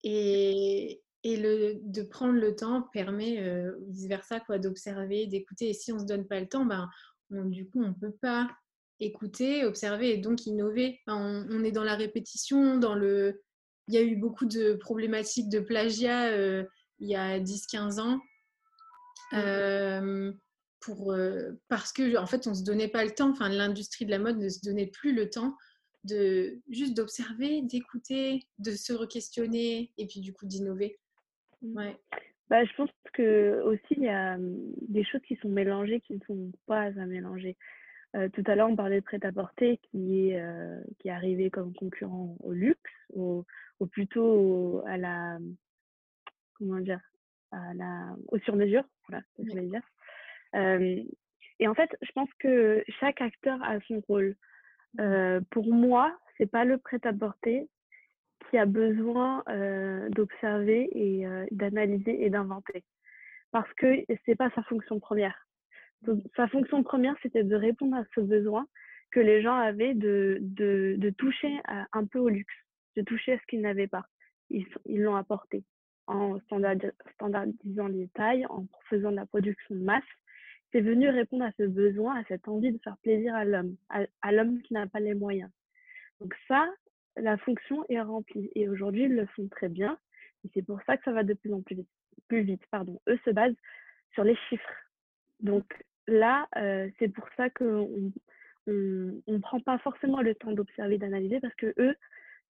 Et, 0.04 1.02
et 1.24 1.36
le, 1.36 1.80
de 1.82 2.02
prendre 2.02 2.38
le 2.38 2.54
temps 2.54 2.82
permet 2.92 3.42
vice-versa 3.88 4.40
quoi, 4.40 4.58
d'observer, 4.58 5.26
d'écouter. 5.26 5.70
Et 5.70 5.74
si 5.74 5.92
on 5.92 5.96
ne 5.96 6.00
se 6.00 6.06
donne 6.06 6.26
pas 6.26 6.40
le 6.40 6.48
temps, 6.48 6.64
ben, 6.64 6.88
du 7.30 7.68
coup, 7.68 7.82
on 7.82 7.88
ne 7.88 7.94
peut 7.94 8.16
pas 8.22 8.48
écouter, 9.00 9.64
observer 9.64 10.10
et 10.10 10.18
donc 10.18 10.46
innover. 10.46 11.00
on, 11.06 11.64
est 11.64 11.72
dans 11.72 11.84
la 11.84 11.96
répétition, 11.96 12.78
dans 12.78 12.94
le... 12.94 13.42
Il 13.88 13.94
y 13.94 13.98
a 13.98 14.02
eu 14.02 14.16
beaucoup 14.16 14.46
de 14.46 14.74
problématiques 14.74 15.48
de 15.48 15.60
plagiat 15.60 16.36
il 16.98 17.08
y 17.08 17.14
a 17.14 17.38
10-15 17.38 18.00
ans. 18.00 18.20
Mmh. 19.32 20.32
pour, 20.80 21.16
parce 21.68 21.92
que 21.92 22.16
en 22.16 22.26
fait 22.26 22.46
on 22.46 22.54
se 22.54 22.62
donnait 22.62 22.88
pas 22.88 23.04
le 23.04 23.10
temps, 23.10 23.30
enfin 23.30 23.48
l'industrie 23.48 24.06
de 24.06 24.12
la 24.12 24.20
mode 24.20 24.38
ne 24.38 24.48
se 24.48 24.60
donnait 24.64 24.86
plus 24.86 25.12
le 25.12 25.28
temps 25.28 25.56
de 26.04 26.60
juste 26.70 26.96
d'observer, 26.96 27.62
d'écouter, 27.62 28.44
de 28.58 28.70
se 28.70 28.92
re-questionner 28.92 29.92
et 29.98 30.06
puis 30.06 30.20
du 30.20 30.32
coup 30.32 30.46
d'innover. 30.46 30.98
Mmh. 31.62 31.76
Ouais. 31.76 32.00
Bah, 32.48 32.64
je 32.64 32.72
pense 32.76 32.90
que 33.12 33.60
aussi 33.64 33.94
il 33.96 34.04
y 34.04 34.08
a 34.08 34.36
des 34.38 35.04
choses 35.04 35.22
qui 35.26 35.36
sont 35.36 35.48
mélangées 35.48 36.00
qui 36.00 36.14
ne 36.14 36.20
sont 36.26 36.52
pas 36.66 36.82
à 36.82 37.06
mélanger. 37.06 37.56
Tout 38.32 38.42
à 38.46 38.54
l'heure, 38.54 38.68
on 38.68 38.76
parlait 38.76 39.00
de 39.00 39.04
prêt-à-porter 39.04 39.78
qui 39.90 40.30
est, 40.30 40.42
qui 40.98 41.08
est 41.08 41.12
arrivé 41.12 41.50
comme 41.50 41.74
concurrent 41.74 42.36
au 42.40 42.52
luxe, 42.52 42.78
au, 43.14 43.44
plutôt 43.90 44.82
à 44.86 44.96
la 44.96 45.38
comment 46.54 46.80
dire 46.80 47.00
à 47.52 47.74
la 47.74 48.16
au 48.28 48.38
sur-mesure, 48.38 48.84
voilà, 49.08 49.22
ce 49.36 49.42
que 49.42 49.48
je 49.48 49.54
voulais 49.54 49.68
dire. 49.68 51.04
et 51.60 51.68
en 51.68 51.74
fait, 51.74 51.90
je 52.02 52.12
pense 52.12 52.30
que 52.38 52.82
chaque 53.00 53.20
acteur 53.20 53.62
a 53.62 53.80
son 53.80 54.00
rôle. 54.08 54.36
Euh, 55.00 55.40
pour 55.50 55.72
moi, 55.72 56.16
c'est 56.36 56.50
pas 56.50 56.64
le 56.64 56.78
prêt-à-porter 56.78 57.68
qui 58.48 58.58
a 58.58 58.66
besoin 58.66 59.42
euh, 59.48 60.08
d'observer 60.10 60.88
et 60.92 61.26
euh, 61.26 61.44
d'analyser 61.50 62.24
et 62.24 62.30
d'inventer. 62.30 62.84
Parce 63.50 63.72
que 63.74 64.04
c'est 64.24 64.36
pas 64.36 64.50
sa 64.54 64.62
fonction 64.64 65.00
première. 65.00 65.45
Sa 66.36 66.48
fonction 66.48 66.82
première, 66.82 67.16
c'était 67.22 67.44
de 67.44 67.56
répondre 67.56 67.96
à 67.96 68.04
ce 68.14 68.20
besoin 68.20 68.66
que 69.10 69.20
les 69.20 69.42
gens 69.42 69.56
avaient 69.56 69.94
de, 69.94 70.38
de, 70.40 70.96
de 70.98 71.10
toucher 71.10 71.60
un 71.92 72.06
peu 72.06 72.18
au 72.18 72.28
luxe, 72.28 72.54
de 72.96 73.02
toucher 73.02 73.32
à 73.32 73.38
ce 73.38 73.46
qu'ils 73.46 73.62
n'avaient 73.62 73.86
pas. 73.86 74.06
Ils 74.50 74.66
l'ont 74.86 75.16
apporté 75.16 75.64
en 76.06 76.38
standardisant 77.14 77.88
les 77.88 78.08
tailles, 78.08 78.46
en 78.46 78.66
faisant 78.88 79.10
de 79.10 79.16
la 79.16 79.26
production 79.26 79.74
de 79.74 79.80
masse 79.80 80.04
c'est 80.72 80.80
venu 80.80 81.08
répondre 81.08 81.44
à 81.44 81.52
ce 81.58 81.62
besoin, 81.62 82.20
à 82.20 82.24
cette 82.24 82.48
envie 82.48 82.72
de 82.72 82.78
faire 82.84 82.96
plaisir 82.98 83.34
à 83.34 83.44
l'homme, 83.44 83.76
à, 83.88 84.32
l'homme 84.32 84.60
qui 84.62 84.74
n'a 84.74 84.86
pas 84.86 85.00
les 85.00 85.14
moyens. 85.14 85.50
Donc 86.20 86.34
ça, 86.48 86.68
la 87.16 87.38
fonction 87.38 87.84
est 87.88 88.00
remplie. 88.00 88.50
Et 88.54 88.68
aujourd'hui, 88.68 89.04
ils 89.04 89.14
le 89.14 89.26
font 89.26 89.48
très 89.48 89.68
bien. 89.68 89.98
Et 90.44 90.50
c'est 90.52 90.62
pour 90.62 90.78
ça 90.82 90.96
que 90.96 91.04
ça 91.04 91.12
va 91.12 91.22
de 91.22 91.34
plus 91.34 91.52
en 91.52 91.62
plus 91.62 91.76
vite. 91.76 91.88
Plus 92.28 92.42
vite 92.42 92.62
pardon. 92.70 93.00
Eux 93.08 93.18
se 93.24 93.30
basent 93.30 93.56
sur 94.12 94.24
les 94.24 94.36
chiffres. 94.48 94.74
Donc 95.40 95.64
là, 96.06 96.46
euh, 96.56 96.88
c'est 96.98 97.08
pour 97.08 97.26
ça 97.36 97.50
qu'on 97.50 98.12
ne 98.66 99.20
on, 99.26 99.40
prend 99.40 99.60
pas 99.60 99.78
forcément 99.78 100.22
le 100.22 100.34
temps 100.34 100.52
d'observer, 100.52 100.98
d'analyser, 100.98 101.40
parce 101.40 101.54
que 101.54 101.74
eux, 101.78 101.96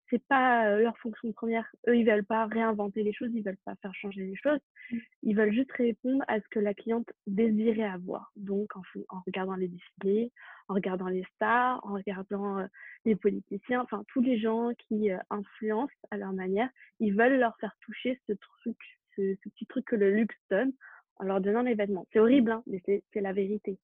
c'est 0.09 0.23
pas 0.27 0.77
leur 0.79 0.97
fonction 0.99 1.31
première. 1.33 1.69
Eux, 1.87 1.97
ils 1.97 2.05
veulent 2.05 2.23
pas 2.23 2.45
réinventer 2.45 3.03
les 3.03 3.11
choses, 3.11 3.29
ils 3.33 3.43
veulent 3.43 3.57
pas 3.65 3.75
faire 3.81 3.93
changer 3.93 4.23
les 4.23 4.37
choses. 4.37 4.59
Mmh. 4.89 4.97
Ils 5.23 5.35
veulent 5.35 5.51
juste 5.51 5.71
répondre 5.73 6.23
à 6.29 6.39
ce 6.39 6.47
que 6.49 6.59
la 6.59 6.73
cliente 6.73 7.11
désirait 7.27 7.83
avoir. 7.83 8.31
Donc, 8.37 8.75
en, 8.77 8.81
en 9.09 9.21
regardant 9.25 9.55
les 9.55 9.67
défilés, 9.67 10.31
en 10.69 10.75
regardant 10.75 11.07
les 11.07 11.25
stars, 11.35 11.81
en 11.83 11.93
regardant 11.93 12.65
les 13.05 13.15
politiciens, 13.15 13.81
enfin, 13.81 14.03
tous 14.07 14.21
les 14.21 14.39
gens 14.39 14.71
qui 14.77 15.09
influencent 15.29 15.93
à 16.11 16.17
leur 16.17 16.33
manière, 16.33 16.69
ils 16.99 17.15
veulent 17.15 17.37
leur 17.37 17.57
faire 17.57 17.75
toucher 17.81 18.19
ce 18.27 18.33
truc, 18.33 18.77
ce, 19.15 19.35
petit 19.49 19.65
truc 19.65 19.85
que 19.85 19.95
le 19.95 20.13
luxe 20.13 20.35
donne 20.49 20.73
en 21.19 21.25
leur 21.25 21.41
donnant 21.41 21.61
les 21.61 21.75
vêtements. 21.75 22.07
C'est 22.11 22.19
horrible, 22.19 22.51
hein, 22.51 22.63
mais 22.67 22.81
c'est 22.85 23.21
la 23.21 23.33
vérité. 23.33 23.77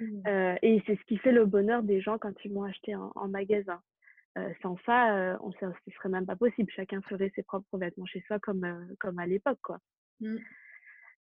Mmh. 0.00 0.56
et 0.62 0.82
c'est 0.86 0.96
ce 0.96 1.04
qui 1.04 1.18
fait 1.18 1.30
le 1.30 1.46
bonheur 1.46 1.84
des 1.84 2.00
gens 2.00 2.18
quand 2.18 2.34
ils 2.44 2.52
vont 2.52 2.64
acheter 2.64 2.96
en 2.96 3.28
magasin. 3.28 3.80
Euh, 4.36 4.52
sans 4.62 4.76
ça, 4.84 5.16
euh, 5.16 5.36
on, 5.42 5.52
ce 5.52 5.66
ne 5.66 5.92
serait 5.94 6.08
même 6.08 6.26
pas 6.26 6.36
possible. 6.36 6.70
Chacun 6.72 7.00
ferait 7.02 7.30
ses 7.36 7.44
propres 7.44 7.78
vêtements 7.78 8.06
chez 8.06 8.20
soi 8.26 8.38
comme, 8.40 8.64
euh, 8.64 8.94
comme 8.98 9.18
à 9.18 9.26
l'époque. 9.26 9.60
quoi. 9.62 9.78
Mmh. 10.20 10.36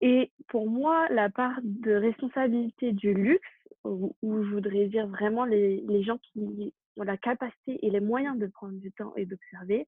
Et 0.01 0.31
pour 0.47 0.69
moi, 0.69 1.07
la 1.09 1.29
part 1.29 1.59
de 1.63 1.93
responsabilité 1.93 2.91
du 2.91 3.13
luxe, 3.13 3.47
où, 3.83 4.15
je 4.21 4.49
voudrais 4.49 4.87
dire 4.87 5.07
vraiment 5.07 5.45
les, 5.45 5.81
les, 5.81 6.03
gens 6.03 6.19
qui 6.19 6.73
ont 6.97 7.03
la 7.03 7.17
capacité 7.17 7.83
et 7.83 7.89
les 7.89 7.99
moyens 7.99 8.37
de 8.37 8.45
prendre 8.45 8.77
du 8.79 8.91
temps 8.91 9.13
et 9.15 9.25
d'observer, 9.25 9.87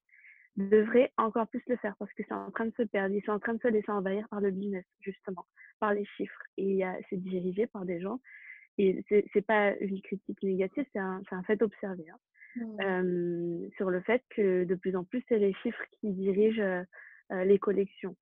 devraient 0.58 1.12
encore 1.18 1.48
plus 1.48 1.64
le 1.68 1.78
faire 1.78 1.96
parce 1.98 2.12
que 2.14 2.24
c'est 2.28 2.34
en 2.34 2.52
train 2.52 2.66
de 2.66 2.74
se 2.78 2.84
perdre, 2.84 3.16
ils 3.16 3.24
sont 3.24 3.32
en 3.32 3.40
train 3.40 3.54
de 3.54 3.62
se 3.62 3.68
laisser 3.68 3.92
envahir 3.92 4.28
par 4.30 4.42
le 4.42 4.52
business, 4.52 4.86
justement, 5.00 5.46
par 5.80 5.94
les 5.94 6.06
chiffres. 6.18 6.42
Et 6.58 6.84
c'est 7.10 7.22
dirigé 7.22 7.68
par 7.68 7.86
des 7.86 8.00
gens. 8.00 8.20
Et 8.78 9.04
c'est 9.10 9.26
n'est 9.36 9.42
pas 9.42 9.76
une 9.78 10.02
critique 10.02 10.42
négative, 10.42 10.86
c'est 10.94 11.00
un, 11.00 11.22
un, 11.32 11.44
fait 11.44 11.62
observé. 11.62 12.06
Hein. 12.10 12.18
Mmh. 12.56 13.72
sur 13.78 13.90
le 13.90 14.02
fait 14.02 14.22
que 14.30 14.64
de 14.64 14.76
plus 14.76 14.96
en 14.96 15.04
plus, 15.04 15.24
c'est 15.28 15.40
les 15.40 15.54
chiffres 15.64 15.84
qui 16.00 16.12
dirigent 16.12 16.86
les 17.32 17.58
collections. 17.58 18.16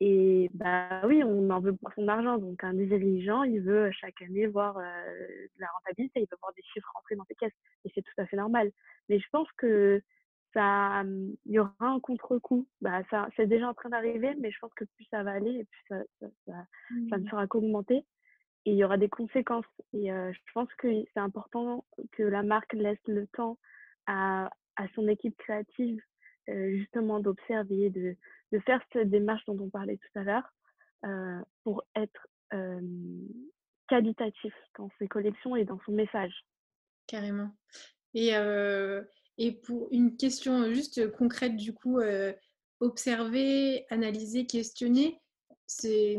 Et 0.00 0.50
bah 0.54 1.02
oui, 1.06 1.22
on 1.22 1.50
en 1.50 1.60
veut 1.60 1.74
pour 1.74 1.92
son 1.94 2.08
argent. 2.08 2.38
Donc 2.38 2.64
un 2.64 2.74
dirigeant, 2.74 3.42
il 3.42 3.60
veut 3.60 3.90
chaque 3.92 4.20
année 4.22 4.46
voir 4.46 4.76
de 4.76 5.60
la 5.60 5.66
rentabilité, 5.68 6.20
il 6.20 6.28
veut 6.30 6.38
voir 6.40 6.52
des 6.54 6.62
chiffres 6.62 6.90
rentrer 6.94 7.16
dans 7.16 7.24
ses 7.24 7.34
caisses. 7.34 7.52
Et 7.84 7.90
c'est 7.94 8.02
tout 8.02 8.18
à 8.18 8.26
fait 8.26 8.36
normal. 8.36 8.70
Mais 9.08 9.18
je 9.18 9.26
pense 9.30 9.48
que 9.56 10.02
ça, 10.54 11.02
il 11.04 11.52
y 11.52 11.58
aura 11.58 11.72
un 11.80 12.00
contre-coup. 12.00 12.66
Bah, 12.80 13.02
ça, 13.10 13.28
c'est 13.36 13.46
déjà 13.46 13.68
en 13.68 13.74
train 13.74 13.90
d'arriver, 13.90 14.34
mais 14.40 14.50
je 14.50 14.58
pense 14.60 14.72
que 14.74 14.84
plus 14.84 15.04
ça 15.10 15.22
va 15.22 15.32
aller, 15.32 15.50
et 15.50 15.64
plus 15.64 15.82
ça, 15.88 15.96
ça, 16.20 16.26
ça, 16.46 16.66
ne 16.90 17.24
mmh. 17.24 17.28
fera 17.28 17.46
qu'augmenter. 17.46 18.04
Et 18.66 18.72
il 18.72 18.76
y 18.76 18.84
aura 18.84 18.96
des 18.96 19.10
conséquences. 19.10 19.66
Et 19.92 20.06
je 20.08 20.52
pense 20.54 20.72
que 20.78 20.88
c'est 21.12 21.20
important 21.20 21.84
que 22.12 22.22
la 22.22 22.42
marque 22.42 22.72
laisse 22.72 22.98
le 23.06 23.26
temps 23.26 23.58
à, 24.06 24.48
à 24.76 24.88
son 24.94 25.06
équipe 25.08 25.36
créative 25.36 26.00
euh, 26.50 26.76
justement 26.76 27.20
d'observer, 27.20 27.88
de, 27.88 28.16
de, 28.52 28.58
faire 28.60 28.82
cette 28.92 29.08
démarche 29.08 29.44
dont 29.46 29.58
on 29.58 29.70
parlait 29.70 29.96
tout 29.96 30.18
à 30.18 30.24
l'heure 30.24 30.52
euh, 31.06 31.40
pour 31.62 31.84
être 31.96 32.28
qualitatif 33.88 34.54
dans 34.78 34.90
ses 34.98 35.08
collections 35.08 35.56
et 35.56 35.64
dans 35.64 35.80
son 35.86 35.92
message. 35.92 36.32
Carrément. 37.06 37.50
Et, 38.12 38.32
et 39.38 39.52
pour 39.52 39.88
une 39.90 40.16
question 40.16 40.72
juste 40.72 41.10
concrète, 41.12 41.56
du 41.56 41.74
coup, 41.74 42.00
observer, 42.80 43.84
analyser, 43.90 44.46
questionner, 44.46 45.20
c'est 45.66 46.18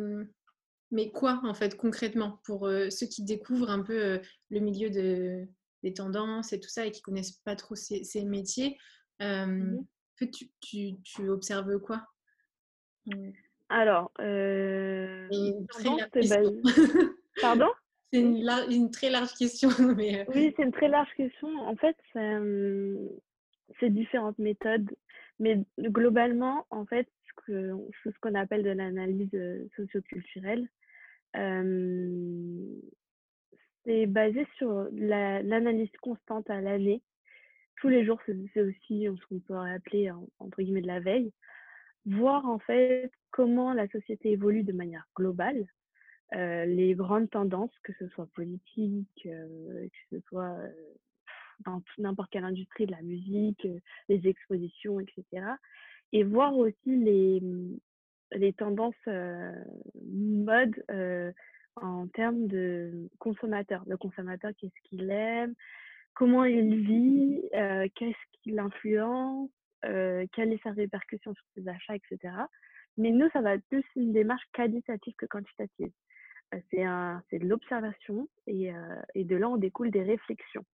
mais 0.91 1.11
quoi 1.11 1.41
en 1.43 1.53
fait 1.53 1.75
concrètement 1.75 2.39
pour 2.43 2.69
ceux 2.89 3.07
qui 3.07 3.23
découvrent 3.23 3.69
un 3.69 3.81
peu 3.81 4.21
le 4.49 4.59
milieu 4.59 4.89
de, 4.89 5.47
des 5.83 5.93
tendances 5.93 6.53
et 6.53 6.59
tout 6.59 6.69
ça 6.69 6.85
et 6.85 6.91
qui 6.91 7.01
connaissent 7.01 7.39
pas 7.43 7.55
trop 7.55 7.75
ces, 7.75 8.23
métiers. 8.25 8.77
Mmh 9.19 9.77
tu, 10.17 10.49
tu, 10.61 11.01
tu, 11.03 11.29
observes 11.29 11.79
quoi? 11.79 12.05
Mmh. 13.05 13.31
Alors, 13.69 14.11
euh. 14.21 15.27
Pardon? 17.41 17.69
C'est 18.11 18.21
une, 18.21 18.47
une, 18.69 18.91
très 18.91 19.09
large 19.09 19.33
question. 19.33 19.69
Mais... 19.97 20.21
Euh 20.21 20.25
oui, 20.33 20.53
c'est 20.55 20.63
une 20.63 20.71
très 20.71 20.87
large 20.87 21.13
question. 21.15 21.49
En 21.59 21.75
fait, 21.75 21.97
c'est 23.79 23.89
différentes 23.89 24.39
méthodes. 24.39 24.89
Mais 25.39 25.59
globalement, 25.79 26.65
en 26.69 26.85
fait, 26.85 27.07
ce 27.27 27.33
qu'on 27.45 27.89
ce 28.03 28.09
qu'on 28.21 28.35
appelle 28.35 28.63
de 28.63 28.69
l'analyse 28.69 29.29
socioculturelle, 29.75 30.67
c'est 33.85 34.05
basé 34.07 34.47
sur 34.57 34.87
l'analyse 34.93 35.91
constante 36.01 36.49
à 36.49 36.61
l'année. 36.61 37.01
Tous 37.81 37.89
les 37.89 38.05
jours, 38.05 38.19
c'est 38.25 38.61
aussi 38.61 39.05
ce 39.05 39.25
qu'on 39.27 39.39
peut 39.39 39.57
appeler 39.57 40.11
entre 40.39 40.61
guillemets 40.61 40.81
de 40.81 40.87
la 40.87 41.01
veille. 41.01 41.33
voir 42.05 42.45
en 42.45 42.59
fait 42.59 43.11
comment 43.31 43.73
la 43.73 43.87
société 43.89 44.31
évolue 44.31 44.63
de 44.63 44.71
manière 44.71 45.05
globale, 45.15 45.67
les 46.31 46.95
grandes 46.95 47.29
tendances, 47.29 47.77
que 47.83 47.93
ce 47.99 48.07
soit 48.09 48.27
politique, 48.33 49.07
que 49.23 49.89
ce 50.11 50.19
soit 50.27 50.57
dans 51.65 51.81
n'importe 51.97 52.31
quelle 52.31 52.43
industrie 52.43 52.85
de 52.85 52.91
la 52.91 53.01
musique, 53.01 53.67
les 54.09 54.27
expositions, 54.27 54.99
etc. 54.99 55.45
Et 56.11 56.23
voir 56.23 56.55
aussi 56.57 56.95
les, 56.97 57.39
mmh, 57.41 57.77
les 58.33 58.53
tendances 58.53 58.95
mode 60.03 60.83
en 61.75 62.07
termes 62.07 62.47
de 62.47 63.09
consommateur. 63.19 63.83
Le 63.87 63.97
consommateur, 63.97 64.51
qu'est-ce 64.57 64.89
qu'il 64.89 65.09
aime, 65.09 65.53
comment 66.13 66.45
il 66.45 66.75
vit, 66.85 67.41
qu'est-ce 67.51 68.41
qui 68.41 68.51
l'influence, 68.51 69.49
quelle 69.81 70.53
est 70.53 70.63
sa 70.63 70.71
répercussion 70.71 71.33
sur 71.33 71.45
ses 71.55 71.67
achats, 71.67 71.95
etc. 71.95 72.33
Mais 72.97 73.11
nous, 73.11 73.29
ça 73.31 73.41
va 73.41 73.55
être 73.55 73.65
plus 73.69 73.83
une 73.95 74.13
démarche 74.13 74.45
qualitative 74.53 75.13
que 75.17 75.25
quantitative. 75.25 75.91
C'est 76.51 77.39
de 77.39 77.47
l'observation 77.47 78.29
et, 78.47 78.71
et, 79.13 79.23
de 79.23 79.35
là, 79.35 79.49
on 79.49 79.57
découle 79.57 79.91
des 79.91 80.03
réflexions. 80.03 80.65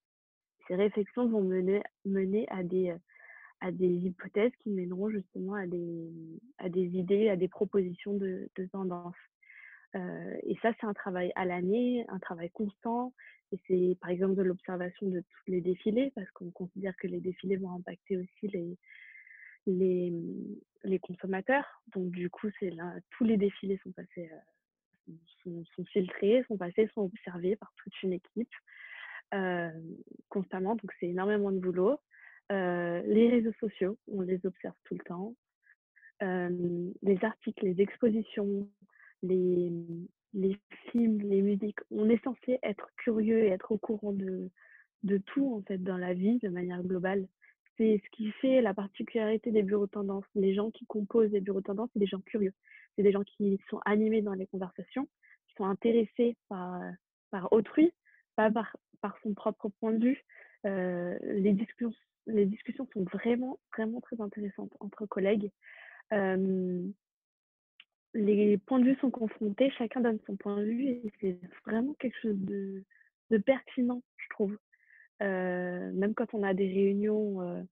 Ces 0.69 0.75
réflexions 0.75 1.29
vont 1.29 1.43
mener, 1.43 1.83
mener 2.05 2.47
à, 2.49 2.63
des, 2.63 2.95
à 3.61 3.73
des 3.73 3.89
hypothèses 3.89 4.53
qui 4.61 4.71
mèneront 4.71 5.11
justement 5.11 5.55
à 5.55 5.67
des, 5.67 6.11
à 6.59 6.69
des 6.69 6.87
idées, 6.97 7.29
à 7.29 7.37
des 7.37 7.49
propositions 7.49 8.15
de, 8.15 8.49
tendance. 8.73 9.17
et 9.95 10.57
ça, 10.63 10.73
c'est 10.81 10.87
un 10.87 10.95
travail 10.95 11.33
à 11.35 11.45
l'année, 11.45 12.05
un 12.09 12.19
travail 12.19 12.51
constant. 12.51 13.13
Et 13.53 13.59
c'est 13.67 13.99
par 14.01 14.11
exemple 14.11 14.37
de 14.37 14.43
l'observation 14.43 15.09
de 15.09 15.21
tous 15.21 15.51
les 15.51 15.61
défilés, 15.61 16.13
parce 16.15 16.31
qu'on 16.31 16.51
considère 16.51 16.97
que 16.97 17.09
les 17.09 17.21
défilés 17.21 17.57
vont 17.57 17.73
impacter 17.73 18.17
aussi 18.17 18.49
les, 18.49 18.79
les, 19.67 20.13
les 20.85 20.99
consommateurs. 20.99 21.83
Donc 21.95 22.11
du 22.11 22.31
coup, 22.31 22.49
tous 23.11 23.25
les 23.25 23.37
défilés 23.37 23.81
sont 23.83 23.93
passés, 23.93 24.31
sont, 25.43 25.85
filtrés, 25.87 26.45
sont 26.49 26.57
passés, 26.57 26.89
sont 26.95 27.03
observés 27.03 27.57
par 27.57 27.73
toute 27.77 28.03
une 28.03 28.13
équipe 28.13 28.53
constamment. 30.29 30.75
Donc 30.75 30.93
c'est 30.99 31.07
énormément 31.07 31.53
de 31.53 31.59
boulot. 31.59 31.99
les 32.51 33.29
réseaux 33.31 33.53
sociaux, 33.61 33.97
on 34.09 34.23
les 34.23 34.45
observe 34.45 34.75
tout 34.85 34.95
le 34.95 35.05
temps. 35.05 35.35
les 36.21 37.25
articles, 37.25 37.65
les 37.65 37.81
expositions, 37.81 38.69
les, 39.23 39.71
les 40.35 40.57
films, 40.91 41.19
les 41.19 41.43
musiques, 41.43 41.79
on 41.91 42.09
est 42.09 42.23
censé 42.25 42.59
être 42.63 42.91
curieux 42.97 43.45
et 43.45 43.49
être 43.49 43.73
au 43.73 43.79
courant 43.79 44.13
de, 44.13 44.51
de 45.03 45.19
tout 45.19 45.55
en 45.55 45.63
fait 45.63 45.79
dans 45.79 45.99
la 45.99 46.15
vie 46.15 46.39
de 46.39 46.49
manière 46.49 46.83
globale. 46.83 47.27
C'est 47.81 47.99
ce 48.05 48.11
qui 48.11 48.31
fait 48.33 48.61
la 48.61 48.75
particularité 48.75 49.51
des 49.51 49.63
bureaux 49.63 49.87
de 49.87 49.91
tendance. 49.91 50.27
Les 50.35 50.53
gens 50.53 50.71
qui 50.71 50.85
composent 50.85 51.31
les 51.31 51.41
bureaux 51.41 51.61
de 51.61 51.65
tendance, 51.65 51.89
c'est 51.95 51.99
des 51.99 52.07
gens 52.07 52.21
curieux. 52.21 52.53
C'est 52.95 53.03
des 53.03 53.11
gens 53.11 53.25
qui 53.25 53.59
sont 53.71 53.81
animés 53.87 54.21
dans 54.21 54.35
les 54.35 54.47
conversations, 54.47 55.09
qui 55.49 55.55
sont 55.57 55.65
intéressés 55.65 56.37
par, 56.51 56.79
par 57.31 57.51
autrui, 57.55 57.91
pas 58.37 58.51
par, 58.51 58.77
par 59.01 59.17
son 59.23 59.33
propre 59.33 59.71
point 59.81 59.93
de 59.93 60.09
vue. 60.09 60.23
Euh, 60.67 61.19
les, 61.23 61.55
discussions, 61.55 61.95
les 62.27 62.45
discussions 62.45 62.87
sont 62.93 63.05
vraiment, 63.05 63.59
vraiment 63.75 64.03
très 64.03 64.21
intéressantes 64.21 64.77
entre 64.81 65.07
collègues. 65.07 65.51
Euh, 66.13 66.87
les 68.13 68.59
points 68.59 68.81
de 68.81 68.91
vue 68.91 68.99
sont 69.01 69.11
confrontés, 69.11 69.71
chacun 69.79 70.03
donne 70.03 70.19
son 70.27 70.37
point 70.37 70.59
de 70.59 70.65
vue 70.65 70.85
et 70.85 71.13
c'est 71.23 71.41
vraiment 71.65 71.95
quelque 71.95 72.21
chose 72.21 72.37
de, 72.41 72.85
de 73.31 73.39
pertinent, 73.39 74.03
je 74.19 74.29
trouve. 74.29 74.59
Euh, 75.23 75.93
même 75.93 76.15
quand 76.15 76.33
on 76.35 76.43
a 76.43 76.55
des 76.55 76.67
réunions 76.67 77.43
euh, 77.43 77.63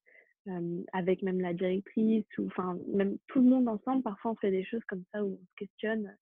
euh, 0.49 0.83
avec 0.93 1.23
même 1.23 1.40
la 1.40 1.55
directrice 1.55 2.26
ou 2.37 2.47
enfin 2.47 2.78
même 2.93 3.17
tout 3.28 3.40
le 3.40 3.49
monde 3.49 3.69
ensemble, 3.69 4.02
parfois 4.02 4.33
on 4.33 4.37
fait 4.37 4.50
des 4.50 4.64
choses 4.64 4.85
comme 4.85 5.05
ça 5.12 5.25
où 5.25 5.38
on 5.40 5.47
se 5.47 5.55
questionne. 5.57 6.14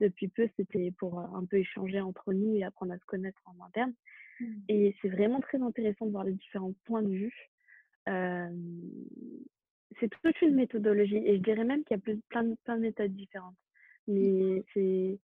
Depuis 0.00 0.28
peu, 0.28 0.48
c'était 0.56 0.92
pour 0.98 1.20
un 1.20 1.44
peu 1.44 1.58
échanger 1.58 2.00
entre 2.00 2.32
nous 2.32 2.56
et 2.56 2.64
apprendre 2.64 2.92
à 2.92 2.98
se 2.98 3.04
connaître 3.04 3.40
en 3.44 3.64
interne. 3.64 3.94
Mmh. 4.40 4.46
Et 4.68 4.96
c'est 5.00 5.08
vraiment 5.08 5.40
très 5.40 5.62
intéressant 5.62 6.06
de 6.06 6.10
voir 6.10 6.24
les 6.24 6.32
différents 6.32 6.74
points 6.86 7.02
de 7.02 7.10
vue. 7.10 7.50
c'est 10.00 10.08
toute 10.08 10.42
une 10.42 10.56
méthodologie 10.56 11.18
et 11.18 11.36
je 11.36 11.42
dirais 11.42 11.64
même 11.64 11.84
qu'il 11.84 11.96
y 11.96 12.00
a 12.00 12.16
plein, 12.30 12.42
de, 12.42 12.56
plein 12.64 12.76
de 12.76 12.82
méthodes 12.82 13.14
différentes. 13.14 13.54
Mais 14.08 14.64
c'est, 14.74 15.20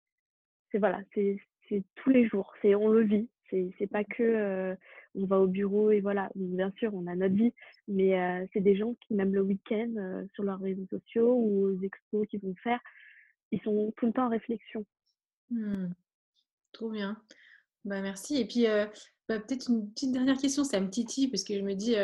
c'est 0.71 0.79
voilà, 0.79 1.01
c'est, 1.15 1.39
c'est 1.71 1.83
tous 1.95 2.11
les 2.11 2.27
jours, 2.29 2.53
c'est 2.61 2.75
on 2.75 2.89
le 2.89 3.03
vit. 3.03 3.31
C'est, 3.49 3.71
c'est 3.79 3.87
pas 3.87 4.05
que 4.05 4.77
on 5.17 5.27
va 5.27 5.41
au 5.41 5.47
bureau 5.47 5.91
et 5.91 6.01
voilà. 6.01 6.31
bien 6.35 6.73
sûr, 6.79 6.95
on 6.95 7.07
a 7.07 7.15
notre 7.15 7.35
vie, 7.35 7.53
mais 7.89 8.49
c'est 8.53 8.61
des 8.61 8.77
gens 8.77 8.95
qui 9.01 9.15
même 9.15 9.35
le 9.35 9.43
week-end 9.43 10.27
sur 10.35 10.45
leurs 10.45 10.61
réseaux 10.61 10.87
sociaux 10.91 11.35
ou 11.35 11.67
aux 11.67 11.83
expos 11.83 12.27
qu'ils 12.29 12.41
vont 12.41 12.55
faire, 12.63 12.81
ils 13.53 13.61
sont 13.63 13.93
tout 13.97 14.07
le 14.07 14.13
temps 14.13 14.27
en 14.27 14.31
réflexion. 14.31 14.85
Mmh. 15.51 15.89
Trop 16.73 16.91
bien. 16.91 17.17
Bah, 17.85 18.03
merci. 18.03 18.37
Et 18.37 18.47
puis, 18.47 18.65
bah, 19.29 19.41
peut-être 19.41 19.71
une 19.71 19.91
petite 19.91 20.13
dernière 20.13 20.39
question, 20.39 20.65
ça 20.65 20.81
me 20.81 20.91
titille 20.91 21.29
parce 21.29 21.45
que 21.45 21.55
je 21.55 21.63
me 21.63 21.75
dis, 21.75 21.95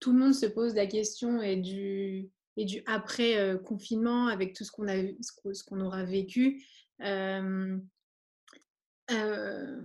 tout 0.00 0.12
le 0.12 0.18
monde 0.18 0.34
se 0.34 0.46
pose 0.46 0.74
la 0.74 0.86
question 0.86 1.42
et 1.42 1.56
du, 1.56 2.30
et 2.56 2.64
du 2.64 2.82
après 2.86 3.38
euh, 3.38 3.58
confinement 3.58 4.26
avec 4.26 4.54
tout 4.54 4.64
ce 4.64 4.72
qu'on 4.72 4.86
ce 4.86 5.64
qu'on 5.64 5.80
aura 5.80 6.04
vécu 6.04 6.64
euh, 7.02 7.78
euh, 9.10 9.80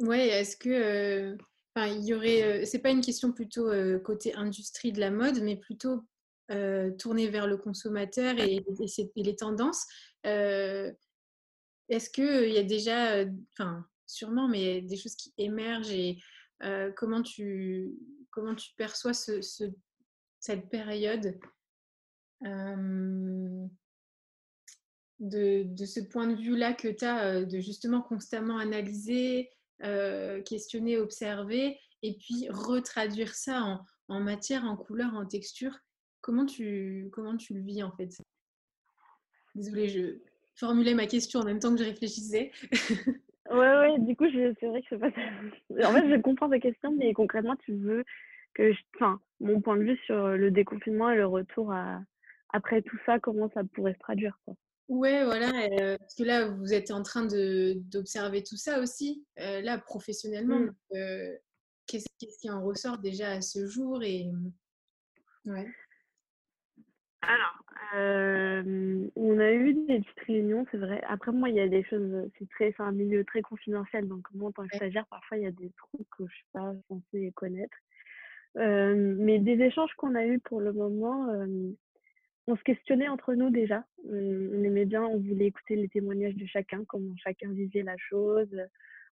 ouais 0.00 0.28
est-ce 0.28 0.56
que 0.56 1.36
enfin 1.76 1.88
il 1.88 2.04
y 2.04 2.14
aurait 2.14 2.64
c'est 2.64 2.78
pas 2.78 2.90
une 2.90 3.02
question 3.02 3.32
plutôt 3.32 3.70
côté 4.02 4.34
industrie 4.34 4.92
de 4.92 5.00
la 5.00 5.10
mode 5.10 5.42
mais 5.42 5.56
plutôt 5.56 6.04
tournée 6.98 7.28
vers 7.28 7.46
le 7.46 7.56
consommateur 7.56 8.38
et, 8.38 8.64
les 9.16 9.36
tendances. 9.36 9.84
Est-ce 10.24 10.94
que 12.10 12.46
il 12.46 12.52
y 12.54 12.58
a 12.58 12.62
déjà 12.62 13.24
enfin 13.52 13.84
sûrement 14.06 14.48
mais 14.48 14.80
des 14.80 14.96
choses 14.96 15.16
qui 15.16 15.34
émergent 15.36 15.90
et 15.90 16.18
comment 16.96 17.22
tu 17.22 17.92
comment 18.30 18.54
tu 18.54 18.72
perçois 18.76 19.14
ce, 19.14 19.40
ce, 19.42 19.64
cette 20.40 20.68
période 20.68 21.38
de, 25.20 25.62
de, 25.62 25.84
ce 25.84 26.00
point 26.00 26.26
de 26.26 26.34
vue-là 26.34 26.74
que 26.74 26.88
tu 26.88 27.04
as, 27.04 27.44
de 27.44 27.60
justement 27.60 28.02
constamment 28.02 28.58
analyser, 28.58 29.50
questionner, 30.44 30.98
observer, 30.98 31.78
et 32.02 32.14
puis 32.14 32.48
retraduire 32.50 33.34
ça 33.34 33.84
en, 34.08 34.20
matière, 34.20 34.64
en 34.64 34.76
couleur, 34.76 35.14
en 35.14 35.26
texture. 35.26 35.72
Comment 36.20 36.46
tu, 36.46 37.08
comment 37.12 37.36
tu 37.36 37.54
le 37.54 37.60
vis 37.60 37.82
en 37.82 37.92
fait? 37.92 38.16
Désolée, 39.54 39.88
je 39.88 40.18
formulais 40.54 40.94
ma 40.94 41.06
question 41.06 41.40
en 41.40 41.44
même 41.44 41.58
temps 41.58 41.72
que 41.74 41.80
je 41.80 41.88
réfléchissais. 41.88 42.50
ouais, 43.50 43.56
ouais, 43.56 43.98
du 44.00 44.16
coup, 44.16 44.26
c'est 44.32 44.66
vrai 44.66 44.82
que 44.82 44.86
c'est 44.90 44.98
pas. 44.98 45.08
En 45.08 45.92
fait, 45.92 46.10
je 46.10 46.20
comprends 46.20 46.50
ta 46.50 46.58
question, 46.58 46.92
mais 46.92 47.12
concrètement, 47.12 47.56
tu 47.56 47.74
veux 47.74 48.04
que. 48.54 48.72
Enfin, 48.96 49.20
mon 49.40 49.60
point 49.60 49.76
de 49.76 49.84
vue 49.84 49.98
sur 50.04 50.28
le 50.28 50.50
déconfinement 50.50 51.10
et 51.10 51.16
le 51.16 51.26
retour 51.26 51.72
après 52.52 52.82
tout 52.82 52.98
ça, 53.06 53.18
comment 53.18 53.50
ça 53.54 53.62
pourrait 53.64 53.94
se 53.94 53.98
traduire. 53.98 54.38
Ouais, 54.88 55.24
voilà, 55.24 55.50
euh, 55.80 55.98
parce 55.98 56.14
que 56.14 56.22
là, 56.22 56.46
vous 56.46 56.72
êtes 56.72 56.92
en 56.92 57.02
train 57.02 57.26
d'observer 57.26 58.44
tout 58.44 58.56
ça 58.56 58.78
aussi, 58.78 59.24
euh, 59.40 59.60
là, 59.60 59.78
professionnellement. 59.78 60.60
Mmh. 60.60 60.74
Euh, 60.94 61.36
qu'est-ce, 61.86 62.06
qui 62.40 62.50
en 62.50 62.62
ressort 62.62 62.98
déjà 62.98 63.32
à 63.32 63.40
ce 63.40 63.66
jour 63.66 64.02
et... 64.02 64.30
ouais. 65.44 65.66
Alors, 67.22 67.64
on 69.16 69.38
a 69.40 69.52
eu 69.52 69.74
des 69.74 70.00
petites 70.00 70.20
réunions, 70.26 70.64
c'est 70.70 70.78
vrai. 70.78 71.02
Après, 71.08 71.32
moi, 71.32 71.48
il 71.48 71.56
y 71.56 71.60
a 71.60 71.66
des 71.66 71.82
choses, 71.84 72.30
c'est 72.38 72.48
très, 72.50 72.72
c'est 72.76 72.82
un 72.82 72.92
milieu 72.92 73.24
très 73.24 73.42
confidentiel, 73.42 74.06
donc 74.06 74.24
moi, 74.34 74.50
en 74.50 74.52
tant 74.52 74.68
que 74.68 74.76
stagiaire, 74.76 75.06
parfois, 75.06 75.36
il 75.38 75.42
y 75.42 75.46
a 75.46 75.50
des 75.50 75.72
trucs 75.76 76.08
que 76.10 76.18
je 76.18 76.22
ne 76.24 76.28
suis 76.28 76.46
pas 76.52 76.72
censée 76.88 77.32
connaître. 77.34 77.76
mais 78.54 79.40
des 79.40 79.60
échanges 79.64 79.92
qu'on 79.96 80.14
a 80.14 80.24
eus 80.24 80.38
pour 80.38 80.60
le 80.60 80.72
moment, 80.72 81.26
on 82.46 82.56
se 82.56 82.62
questionnait 82.62 83.08
entre 83.08 83.34
nous 83.34 83.50
déjà. 83.50 83.84
On, 84.08 84.64
aimait 84.64 84.84
bien, 84.84 85.02
on 85.02 85.18
voulait 85.18 85.46
écouter 85.46 85.76
les 85.76 85.88
témoignages 85.88 86.36
de 86.36 86.46
chacun, 86.46 86.84
comment 86.86 87.14
chacun 87.16 87.50
vivait 87.52 87.82
la 87.82 87.96
chose. 87.96 88.48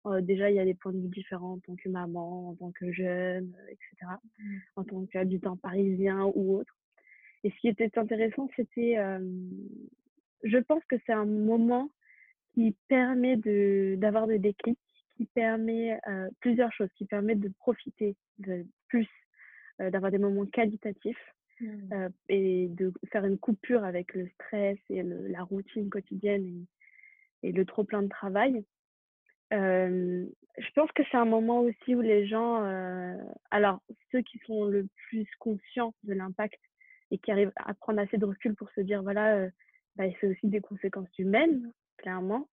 Euh, 0.06 0.20
déjà, 0.20 0.50
il 0.50 0.56
y 0.56 0.60
a 0.60 0.64
des 0.64 0.74
points 0.74 0.92
de 0.92 1.00
vue 1.00 1.08
différents 1.08 1.54
en 1.54 1.58
tant 1.58 1.76
que 1.76 1.88
maman, 1.88 2.50
en 2.50 2.54
tant 2.54 2.70
que 2.72 2.92
jeune, 2.92 3.54
etc., 3.68 4.12
mmh. 4.38 4.56
en 4.76 4.84
tant 4.84 5.06
qu'habitant 5.06 5.56
parisien 5.56 6.24
ou 6.34 6.56
autre. 6.56 6.76
Et 7.42 7.50
ce 7.50 7.56
qui 7.60 7.68
était 7.68 7.98
intéressant, 7.98 8.48
c'était, 8.56 8.96
je 10.44 10.58
pense 10.58 10.82
que 10.86 10.96
c'est 11.04 11.12
un 11.12 11.26
moment 11.26 11.90
qui 12.54 12.74
permet 12.88 13.36
de, 13.36 13.96
d'avoir 13.98 14.26
des 14.26 14.38
déclics, 14.38 14.78
qui 15.18 15.26
permet 15.26 16.00
plusieurs 16.40 16.72
choses, 16.72 16.88
qui 16.96 17.04
permet 17.04 17.34
de 17.34 17.50
profiter 17.58 18.16
de 18.38 18.64
plus, 18.88 19.08
d'avoir 19.78 20.10
des 20.10 20.16
moments 20.16 20.46
qualitatifs 20.46 21.33
Mmh. 21.60 22.08
et 22.28 22.66
de 22.68 22.92
faire 23.12 23.24
une 23.24 23.38
coupure 23.38 23.84
avec 23.84 24.14
le 24.14 24.28
stress 24.28 24.76
et 24.90 25.04
la 25.04 25.44
routine 25.44 25.88
quotidienne 25.88 26.66
et, 27.44 27.52
le 27.52 27.64
trop 27.64 27.84
plein 27.84 28.02
de 28.02 28.08
travail. 28.08 28.64
je 29.52 30.70
pense 30.74 30.90
que 30.92 31.02
c'est 31.10 31.16
un 31.16 31.24
moment 31.26 31.60
aussi 31.60 31.94
où 31.94 32.00
les 32.00 32.26
gens, 32.26 32.56
alors 33.50 33.80
ceux 34.10 34.22
qui 34.22 34.38
sont 34.46 34.64
le 34.64 34.88
plus 35.08 35.28
conscients 35.38 35.94
de 36.02 36.14
l'impact 36.14 36.58
et 37.12 37.18
qui 37.18 37.30
arrive 37.30 37.52
à 37.56 37.72
prendre 37.74 38.00
assez 38.00 38.18
de 38.18 38.24
recul 38.24 38.56
pour 38.56 38.70
se 38.70 38.80
dire 38.80 39.02
voilà, 39.02 39.46
bah, 39.94 40.04
c'est 40.20 40.26
aussi 40.26 40.48
des 40.48 40.60
conséquences 40.60 41.16
humaines, 41.18 41.70
clairement. 41.98 42.48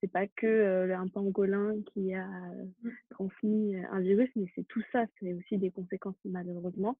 C'est 0.00 0.12
pas 0.12 0.26
que 0.28 0.92
un 0.92 1.08
pangolin 1.08 1.74
qui 1.92 2.14
a 2.14 2.26
mmh. 2.26 2.90
transmis 3.10 3.76
un 3.90 4.00
virus, 4.00 4.30
mais 4.36 4.46
c'est 4.54 4.68
tout 4.68 4.82
ça, 4.92 5.06
c'est 5.18 5.32
aussi 5.32 5.58
des 5.58 5.72
conséquences 5.72 6.16
malheureusement 6.24 6.96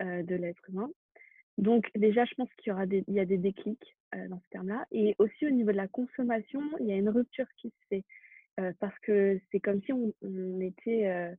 de 0.00 0.34
l'être 0.34 0.68
humain. 0.68 0.90
Donc 1.58 1.90
déjà, 1.94 2.24
je 2.24 2.34
pense 2.34 2.52
qu'il 2.54 2.70
y 2.70 2.72
aura 2.74 2.86
des, 2.86 3.04
il 3.08 3.14
y 3.14 3.20
a 3.20 3.24
des 3.24 3.38
déclics 3.38 3.96
dans 4.28 4.40
ce 4.40 4.48
terme-là. 4.50 4.86
Et 4.92 5.14
aussi 5.18 5.46
au 5.46 5.50
niveau 5.50 5.72
de 5.72 5.76
la 5.76 5.88
consommation, 5.88 6.60
il 6.80 6.86
y 6.86 6.92
a 6.92 6.96
une 6.96 7.08
rupture 7.08 7.46
qui 7.56 7.70
se 7.70 7.86
fait 7.88 8.04
parce 8.78 8.98
que 9.00 9.38
c'est 9.50 9.60
comme 9.60 9.82
si 9.82 9.92
on 9.92 10.60
était 10.60 11.34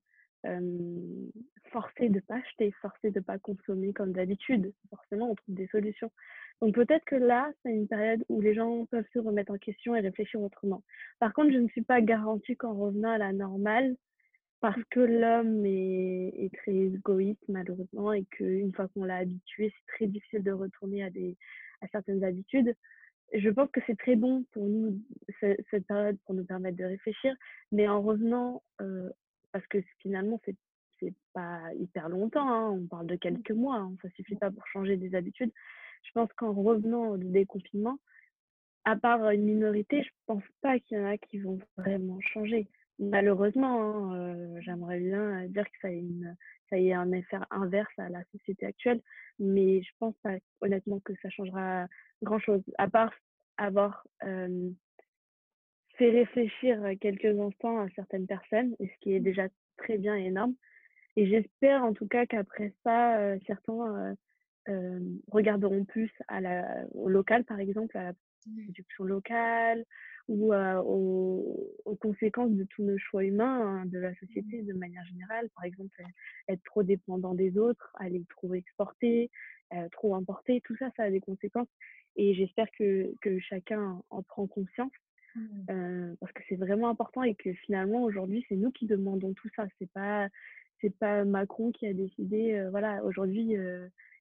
forcé 1.72 2.10
de 2.10 2.16
ne 2.16 2.20
pas 2.22 2.36
acheter, 2.36 2.72
forcé 2.82 3.12
de 3.12 3.20
ne 3.20 3.24
pas 3.24 3.38
consommer 3.38 3.94
comme 3.94 4.12
d'habitude. 4.12 4.74
Forcément, 4.90 5.32
on 5.32 5.36
trouve 5.36 5.56
des 5.56 5.68
solutions. 5.68 6.12
Donc 6.62 6.74
peut-être 6.74 7.06
que 7.06 7.16
là, 7.16 7.52
c'est 7.62 7.72
une 7.72 7.88
période 7.88 8.24
où 8.30 8.42
les 8.42 8.56
gens 8.56 8.86
peuvent 8.88 9.06
se 9.14 9.20
remettre 9.20 9.52
en 9.52 9.58
question 9.58 9.96
et 9.96 10.00
réfléchir 10.00 10.42
autrement. 10.42 10.84
Par 11.20 11.34
contre, 11.34 11.52
je 11.52 11.60
ne 11.60 11.68
suis 11.68 11.84
pas 11.84 12.02
garantie 12.02 12.56
qu'en 12.58 12.74
revenant 12.74 13.12
à 13.12 13.20
la 13.20 13.34
normale, 13.34 13.96
parce 14.60 14.82
que 14.90 15.00
l'homme 15.00 15.66
est, 15.66 16.50
très 16.58 16.74
égoïste 16.74 17.44
malheureusement 17.48 18.14
et 18.14 18.26
qu'une 18.26 18.74
fois 18.74 18.88
qu'on 18.90 19.04
l'a 19.04 19.18
habitué, 19.18 19.72
c'est 19.72 19.94
très 19.94 20.08
difficile 20.08 20.44
de 20.44 20.52
retourner 20.52 21.04
à, 21.04 21.88
certaines 21.92 22.24
habitudes. 22.24 22.76
Je 23.34 23.50
pense 23.50 23.70
que 23.72 23.82
c'est 23.86 23.98
très 23.98 24.16
bon 24.16 24.46
pour 24.52 24.66
nous, 24.66 25.00
cette 25.40 25.86
période, 25.88 26.18
pour 26.26 26.34
nous 26.34 26.46
permettre 26.46 26.78
de 26.78 26.86
réfléchir, 26.86 27.36
mais 27.72 27.88
en 27.88 28.02
revenant 28.02 28.64
euh, 28.82 29.10
parce 29.52 29.68
que 29.68 29.80
finalement, 30.00 30.40
c'est 30.46 30.56
c'est 31.00 31.14
pas 31.34 31.62
hyper 31.76 32.10
longtemps, 32.10 32.50
hein, 32.50 32.72
on 32.72 32.88
parle 32.88 33.08
de 33.08 33.16
quelques 33.16 33.52
mois, 33.52 33.78
hein, 33.78 33.96
ça 34.02 34.10
suffit 34.16 34.36
pas 34.36 34.52
pour 34.52 34.66
changer 34.68 34.98
des 34.98 35.16
habitudes. 35.16 35.52
Je 36.04 36.12
pense 36.14 36.32
qu'en 36.34 36.54
revenant 36.54 37.18
du 37.18 37.28
déconfinement, 37.28 38.00
à 38.84 38.96
part 38.96 39.30
une 39.32 39.44
minorité, 39.44 40.04
je 40.04 40.10
pense 40.26 40.44
pas 40.62 40.80
qu'il 40.80 40.98
y 40.98 41.02
en 41.02 41.06
a 41.06 41.18
qui 41.18 41.40
vont 41.40 41.60
vraiment 41.78 42.20
changer. 42.22 42.68
Malheureusement, 43.00 43.80
hein, 43.80 44.16
euh, 44.16 44.62
j'aimerais 44.62 45.00
bien 45.00 45.46
dire 45.48 45.66
que 45.66 45.78
ça 45.82 45.92
ait, 45.92 46.00
une, 46.00 46.36
ça 46.70 46.80
ait 46.80 46.94
un 46.94 47.12
effet 47.12 47.38
inverse 47.52 47.92
à 47.98 48.10
la 48.10 48.24
société 48.32 48.66
actuelle, 48.66 49.02
mais 49.38 49.84
je 49.84 49.90
pense 50.00 50.16
pas 50.24 50.34
honnêtement 50.62 51.00
que 51.02 51.14
ça 51.22 51.30
changera 51.30 51.88
grand-chose, 52.24 52.64
à 52.80 52.90
part 52.90 53.14
avoir 53.58 54.04
fait 54.22 56.10
réfléchir 56.10 56.82
quelques 57.00 57.40
instants 57.40 57.80
à 57.80 57.90
certaines 57.96 58.28
personnes, 58.28 58.76
et 58.80 58.88
ce 58.88 59.00
qui 59.02 59.14
est 59.14 59.20
mmh. 59.20 59.24
déjà 59.24 59.48
très 59.78 59.98
bien 59.98 60.16
et 60.16 60.26
énorme. 60.26 60.56
Et 61.16 61.28
j'espère 61.28 61.84
en 61.84 61.94
tout 61.94 62.08
cas 62.08 62.26
qu'après 62.26 62.74
ça, 62.84 63.38
certains 63.46 64.16
regarderont 65.32 65.86
plus 65.86 66.12
à 66.28 66.42
la, 66.42 66.84
au 66.94 67.10
local, 67.10 67.46
par 67.46 67.60
exemple, 67.60 67.96
à 67.98 68.04
la 68.04 68.12
mmh. 68.12 68.64
production 68.64 69.04
locale 69.04 69.86
ou 70.28 70.54
aux, 70.54 71.74
aux, 71.86 71.96
conséquences 71.96 72.52
de 72.52 72.64
tous 72.66 72.84
nos 72.84 72.98
choix 72.98 73.24
humains, 73.24 73.82
hein, 73.82 73.86
de 73.86 74.00
la 74.00 74.14
société 74.16 74.62
de 74.62 74.74
manière 74.74 75.06
générale. 75.06 75.50
Par 75.56 75.64
exemple, 75.64 76.02
être 76.48 76.64
trop 76.64 76.84
dépendant 76.84 77.34
des 77.34 77.58
autres, 77.58 77.96
aller 78.00 78.24
trop 78.30 78.54
exporter, 78.54 79.32
trop 79.92 80.16
importer, 80.16 80.62
tout 80.62 80.76
ça, 80.78 80.90
ça 80.98 81.04
a 81.04 81.10
des 81.10 81.22
conséquences. 81.22 81.70
Et 82.16 82.34
j'espère 82.34 82.68
que, 82.72 83.14
que 83.22 83.40
chacun 83.40 84.02
en 84.10 84.24
prend 84.24 84.48
conscience 84.48 84.92
Mmh. 85.36 86.16
parce 86.20 86.32
que 86.32 86.42
c'est 86.48 86.56
vraiment 86.56 86.90
important 86.90 87.22
et 87.22 87.36
que 87.36 87.54
finalement 87.54 88.04
aujourd'hui 88.04 88.46
c'est 88.48 88.56
nous 88.56 88.72
qui 88.72 88.86
demandons 88.86 89.34
tout 89.34 89.50
ça 89.56 89.68
c'est 89.78 89.92
pas 89.92 90.30
c'est 90.82 90.96
pas 90.98 91.26
Macron 91.26 91.72
qui 91.72 91.86
a 91.86 91.94
décidé 91.94 92.66
voilà 92.72 93.04
aujourd'hui 93.04 93.56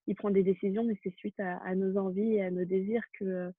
il 0.06 0.14
prend 0.14 0.30
des 0.30 0.42
décisions 0.42 0.84
mais 0.84 0.98
c'est 1.02 1.14
suite 1.16 1.38
à, 1.38 1.74
nos 1.74 1.96
envies 1.96 2.34
et 2.34 2.42
à 2.42 2.50
nos 2.50 2.64
désirs 2.64 3.04
que 3.18 3.50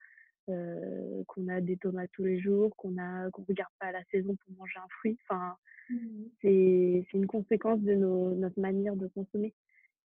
qu'on 1.28 1.48
a 1.48 1.62
des 1.62 1.78
tomates 1.78 2.12
tous 2.14 2.24
les 2.24 2.40
jours 2.40 2.76
qu'on 2.78 2.98
a 2.98 3.30
qu'on 3.32 3.44
regarde 3.44 3.72
pas 3.80 3.92
la 3.92 4.04
saison 4.06 4.36
pour 4.36 4.56
manger 4.58 4.78
un 4.78 4.88
fruit 5.00 5.18
enfin 5.24 5.56
mmh. 5.90 5.96
c'est 6.42 7.06
c'est 7.12 7.18
une 7.18 7.28
conséquence 7.28 7.82
de 7.82 7.96
nos, 7.96 8.34
notre 8.34 8.60
manière 8.60 8.96
de 8.96 9.08
consommer 9.08 9.54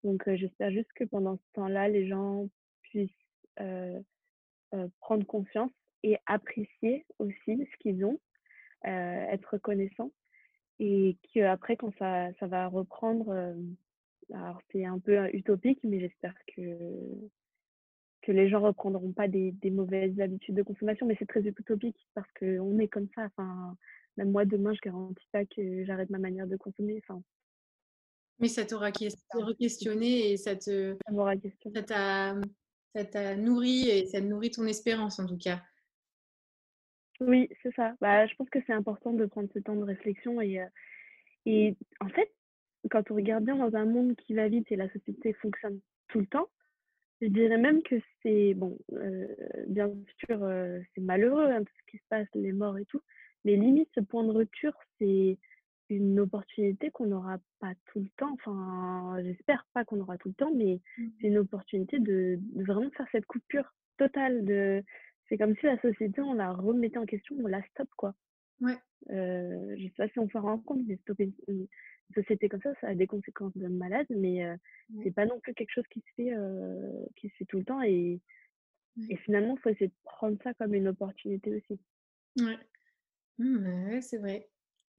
donc 0.03 0.23
j'espère 0.35 0.71
juste 0.71 0.91
que 0.93 1.03
pendant 1.03 1.37
ce 1.37 1.53
temps-là 1.53 1.89
les 1.89 2.07
gens 2.07 2.49
puissent 2.81 3.11
prendre 4.99 5.25
confiance 5.25 5.71
et 6.03 6.17
apprécier 6.25 7.05
aussi 7.19 7.67
ce 7.71 7.77
qu'ils 7.79 8.03
ont, 8.05 8.19
euh, 8.85 9.25
être 9.31 9.53
reconnaissant. 9.53 10.11
Et 10.79 11.17
qu'après, 11.33 11.77
quand 11.77 11.93
ça, 11.99 12.29
ça 12.39 12.47
va 12.47 12.67
reprendre, 12.67 13.29
euh, 13.29 13.53
alors 14.33 14.61
c'est 14.71 14.85
un 14.85 14.99
peu 14.99 15.29
utopique, 15.33 15.79
mais 15.83 15.99
j'espère 15.99 16.33
que, 16.55 16.61
que 18.21 18.31
les 18.31 18.49
gens 18.49 18.61
reprendront 18.61 19.11
pas 19.11 19.27
des, 19.27 19.51
des 19.51 19.71
mauvaises 19.71 20.19
habitudes 20.19 20.55
de 20.55 20.63
consommation, 20.63 21.05
mais 21.05 21.15
c'est 21.17 21.27
très 21.27 21.41
utopique 21.41 21.97
parce 22.13 22.31
qu'on 22.39 22.77
est 22.79 22.87
comme 22.87 23.07
ça. 23.15 23.25
Enfin, 23.25 23.75
même 24.17 24.31
moi, 24.31 24.45
demain, 24.45 24.73
je 24.73 24.81
garantis 24.81 25.27
pas 25.31 25.45
que 25.45 25.83
j'arrête 25.85 26.09
ma 26.09 26.19
manière 26.19 26.47
de 26.47 26.57
consommer. 26.57 27.01
Enfin, 27.07 27.21
mais 28.39 28.47
ça 28.47 28.65
t'aura 28.65 28.89
re-questionné 28.89 30.31
et 30.31 30.37
ça 30.37 30.55
te. 30.55 30.97
Ça 32.93 33.05
t'a 33.05 33.37
nourri 33.37 33.87
et 33.87 34.05
ça 34.07 34.19
nourrit 34.19 34.51
ton 34.51 34.65
espérance 34.65 35.19
en 35.19 35.25
tout 35.25 35.37
cas. 35.37 35.61
Oui, 37.21 37.47
c'est 37.63 37.73
ça. 37.75 37.93
Bah, 38.01 38.25
je 38.27 38.35
pense 38.35 38.49
que 38.49 38.59
c'est 38.67 38.73
important 38.73 39.13
de 39.13 39.25
prendre 39.27 39.47
ce 39.53 39.59
temps 39.59 39.77
de 39.77 39.83
réflexion 39.83 40.41
et, 40.41 40.59
et 41.45 41.77
en 42.01 42.09
fait, 42.09 42.29
quand 42.89 43.09
on 43.11 43.15
regarde 43.15 43.45
bien 43.45 43.55
dans 43.55 43.75
un 43.77 43.85
monde 43.85 44.15
qui 44.15 44.33
va 44.33 44.49
vite 44.49 44.69
et 44.71 44.75
la 44.75 44.91
société 44.91 45.31
fonctionne 45.33 45.79
tout 46.09 46.19
le 46.19 46.25
temps, 46.25 46.49
je 47.21 47.27
dirais 47.27 47.57
même 47.57 47.83
que 47.83 47.95
c'est, 48.21 48.53
bon, 48.55 48.77
bien 49.67 49.91
sûr, 50.25 50.39
c'est 50.93 51.01
malheureux, 51.01 51.49
hein, 51.51 51.63
tout 51.63 51.73
ce 51.79 51.91
qui 51.91 51.97
se 51.97 52.03
passe, 52.09 52.27
les 52.33 52.51
morts 52.51 52.77
et 52.77 52.85
tout, 52.85 53.01
mais 53.45 53.55
limite, 53.55 53.89
ce 53.95 54.01
point 54.01 54.23
de 54.23 54.31
rupture, 54.31 54.73
c'est 54.99 55.37
une 55.89 56.19
opportunité 56.19 56.89
qu'on 56.89 57.07
n'aura 57.07 57.37
pas 57.59 57.73
tout 57.87 57.99
le 57.99 58.09
temps. 58.17 58.33
Enfin, 58.33 59.17
j'espère 59.23 59.65
pas 59.73 59.83
qu'on 59.83 59.99
aura 59.99 60.17
tout 60.17 60.29
le 60.29 60.35
temps, 60.35 60.53
mais 60.55 60.79
mmh. 60.97 61.05
c'est 61.19 61.27
une 61.27 61.37
opportunité 61.37 61.99
de, 61.99 62.39
de 62.39 62.63
vraiment 62.63 62.89
faire 62.91 63.07
cette 63.11 63.25
coupure 63.25 63.73
totale 63.97 64.45
de 64.45 64.83
c'est 65.31 65.37
comme 65.37 65.55
si 65.55 65.65
la 65.65 65.79
société, 65.79 66.19
on 66.19 66.33
la 66.33 66.51
remettait 66.51 66.97
en 66.97 67.05
question, 67.05 67.37
on 67.41 67.47
la 67.47 67.63
stoppe, 67.69 67.89
quoi. 67.95 68.13
Ouais. 68.59 68.75
Euh, 69.11 69.75
je 69.77 69.83
sais 69.83 69.93
pas 69.97 70.09
si 70.09 70.19
on 70.19 70.27
se 70.27 70.37
rend 70.37 70.57
compte, 70.59 70.81
mais 70.85 70.97
stopper 70.97 71.31
société 72.13 72.49
comme 72.49 72.61
ça, 72.61 72.73
ça 72.81 72.87
a 72.87 72.95
des 72.95 73.07
conséquences 73.07 73.55
de 73.55 73.67
malade, 73.67 74.07
mais 74.09 74.45
euh, 74.45 74.55
c'est 75.03 75.11
pas 75.11 75.25
non 75.25 75.39
plus 75.39 75.53
quelque 75.53 75.71
chose 75.71 75.87
qui 75.89 75.99
se 75.99 76.13
fait, 76.15 76.33
euh, 76.33 77.05
qui 77.15 77.29
se 77.29 77.35
fait 77.35 77.45
tout 77.45 77.57
le 77.57 77.65
temps. 77.65 77.81
Et, 77.81 78.19
et 79.09 79.17
finalement, 79.17 79.55
il 79.55 79.61
faut 79.61 79.69
essayer 79.69 79.87
de 79.87 79.93
prendre 80.03 80.37
ça 80.43 80.53
comme 80.53 80.73
une 80.73 80.87
opportunité 80.87 81.55
aussi. 81.55 81.79
Ouais, 82.39 82.57
mmh, 83.37 84.01
c'est 84.01 84.17
vrai. 84.17 84.49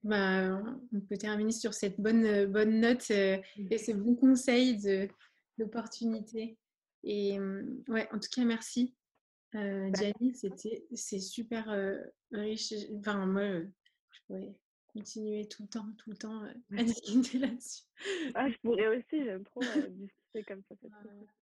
Bah, 0.03 0.61
on 0.91 0.99
peut 0.99 1.17
terminer 1.17 1.51
sur 1.51 1.73
cette 1.73 1.99
bonne, 1.99 2.45
bonne 2.47 2.81
note 2.81 3.09
mmh. 3.09 3.67
et 3.71 3.77
ce 3.77 3.93
bon 3.93 4.15
conseil 4.15 4.77
de 4.77 5.07
l'opportunité. 5.57 6.57
Et 7.03 7.39
mmh, 7.39 7.83
ouais, 7.89 8.07
en 8.11 8.19
tout 8.19 8.29
cas, 8.33 8.43
merci 8.45 8.95
euh, 9.55 9.91
bah, 9.91 9.99
c'était 10.33 10.83
c'est 10.95 11.19
super 11.19 11.67
riche. 12.31 12.73
Enfin, 12.97 13.25
moi, 13.27 13.61
je 13.61 14.19
pourrais 14.25 14.55
continuer 14.93 15.47
tout 15.47 15.63
le 15.63 15.69
temps, 15.69 15.87
tout 15.97 16.11
le 16.11 16.17
temps 16.17 16.43
à 16.77 16.83
discuter 16.83 17.39
là-dessus. 17.39 17.83
Ah, 18.35 18.49
je 18.49 18.57
pourrais 18.63 18.87
aussi, 18.87 19.23
j'aime 19.23 19.43
trop 19.43 19.61
discuter 19.61 20.43
comme 20.47 20.61
ça. 20.69 20.75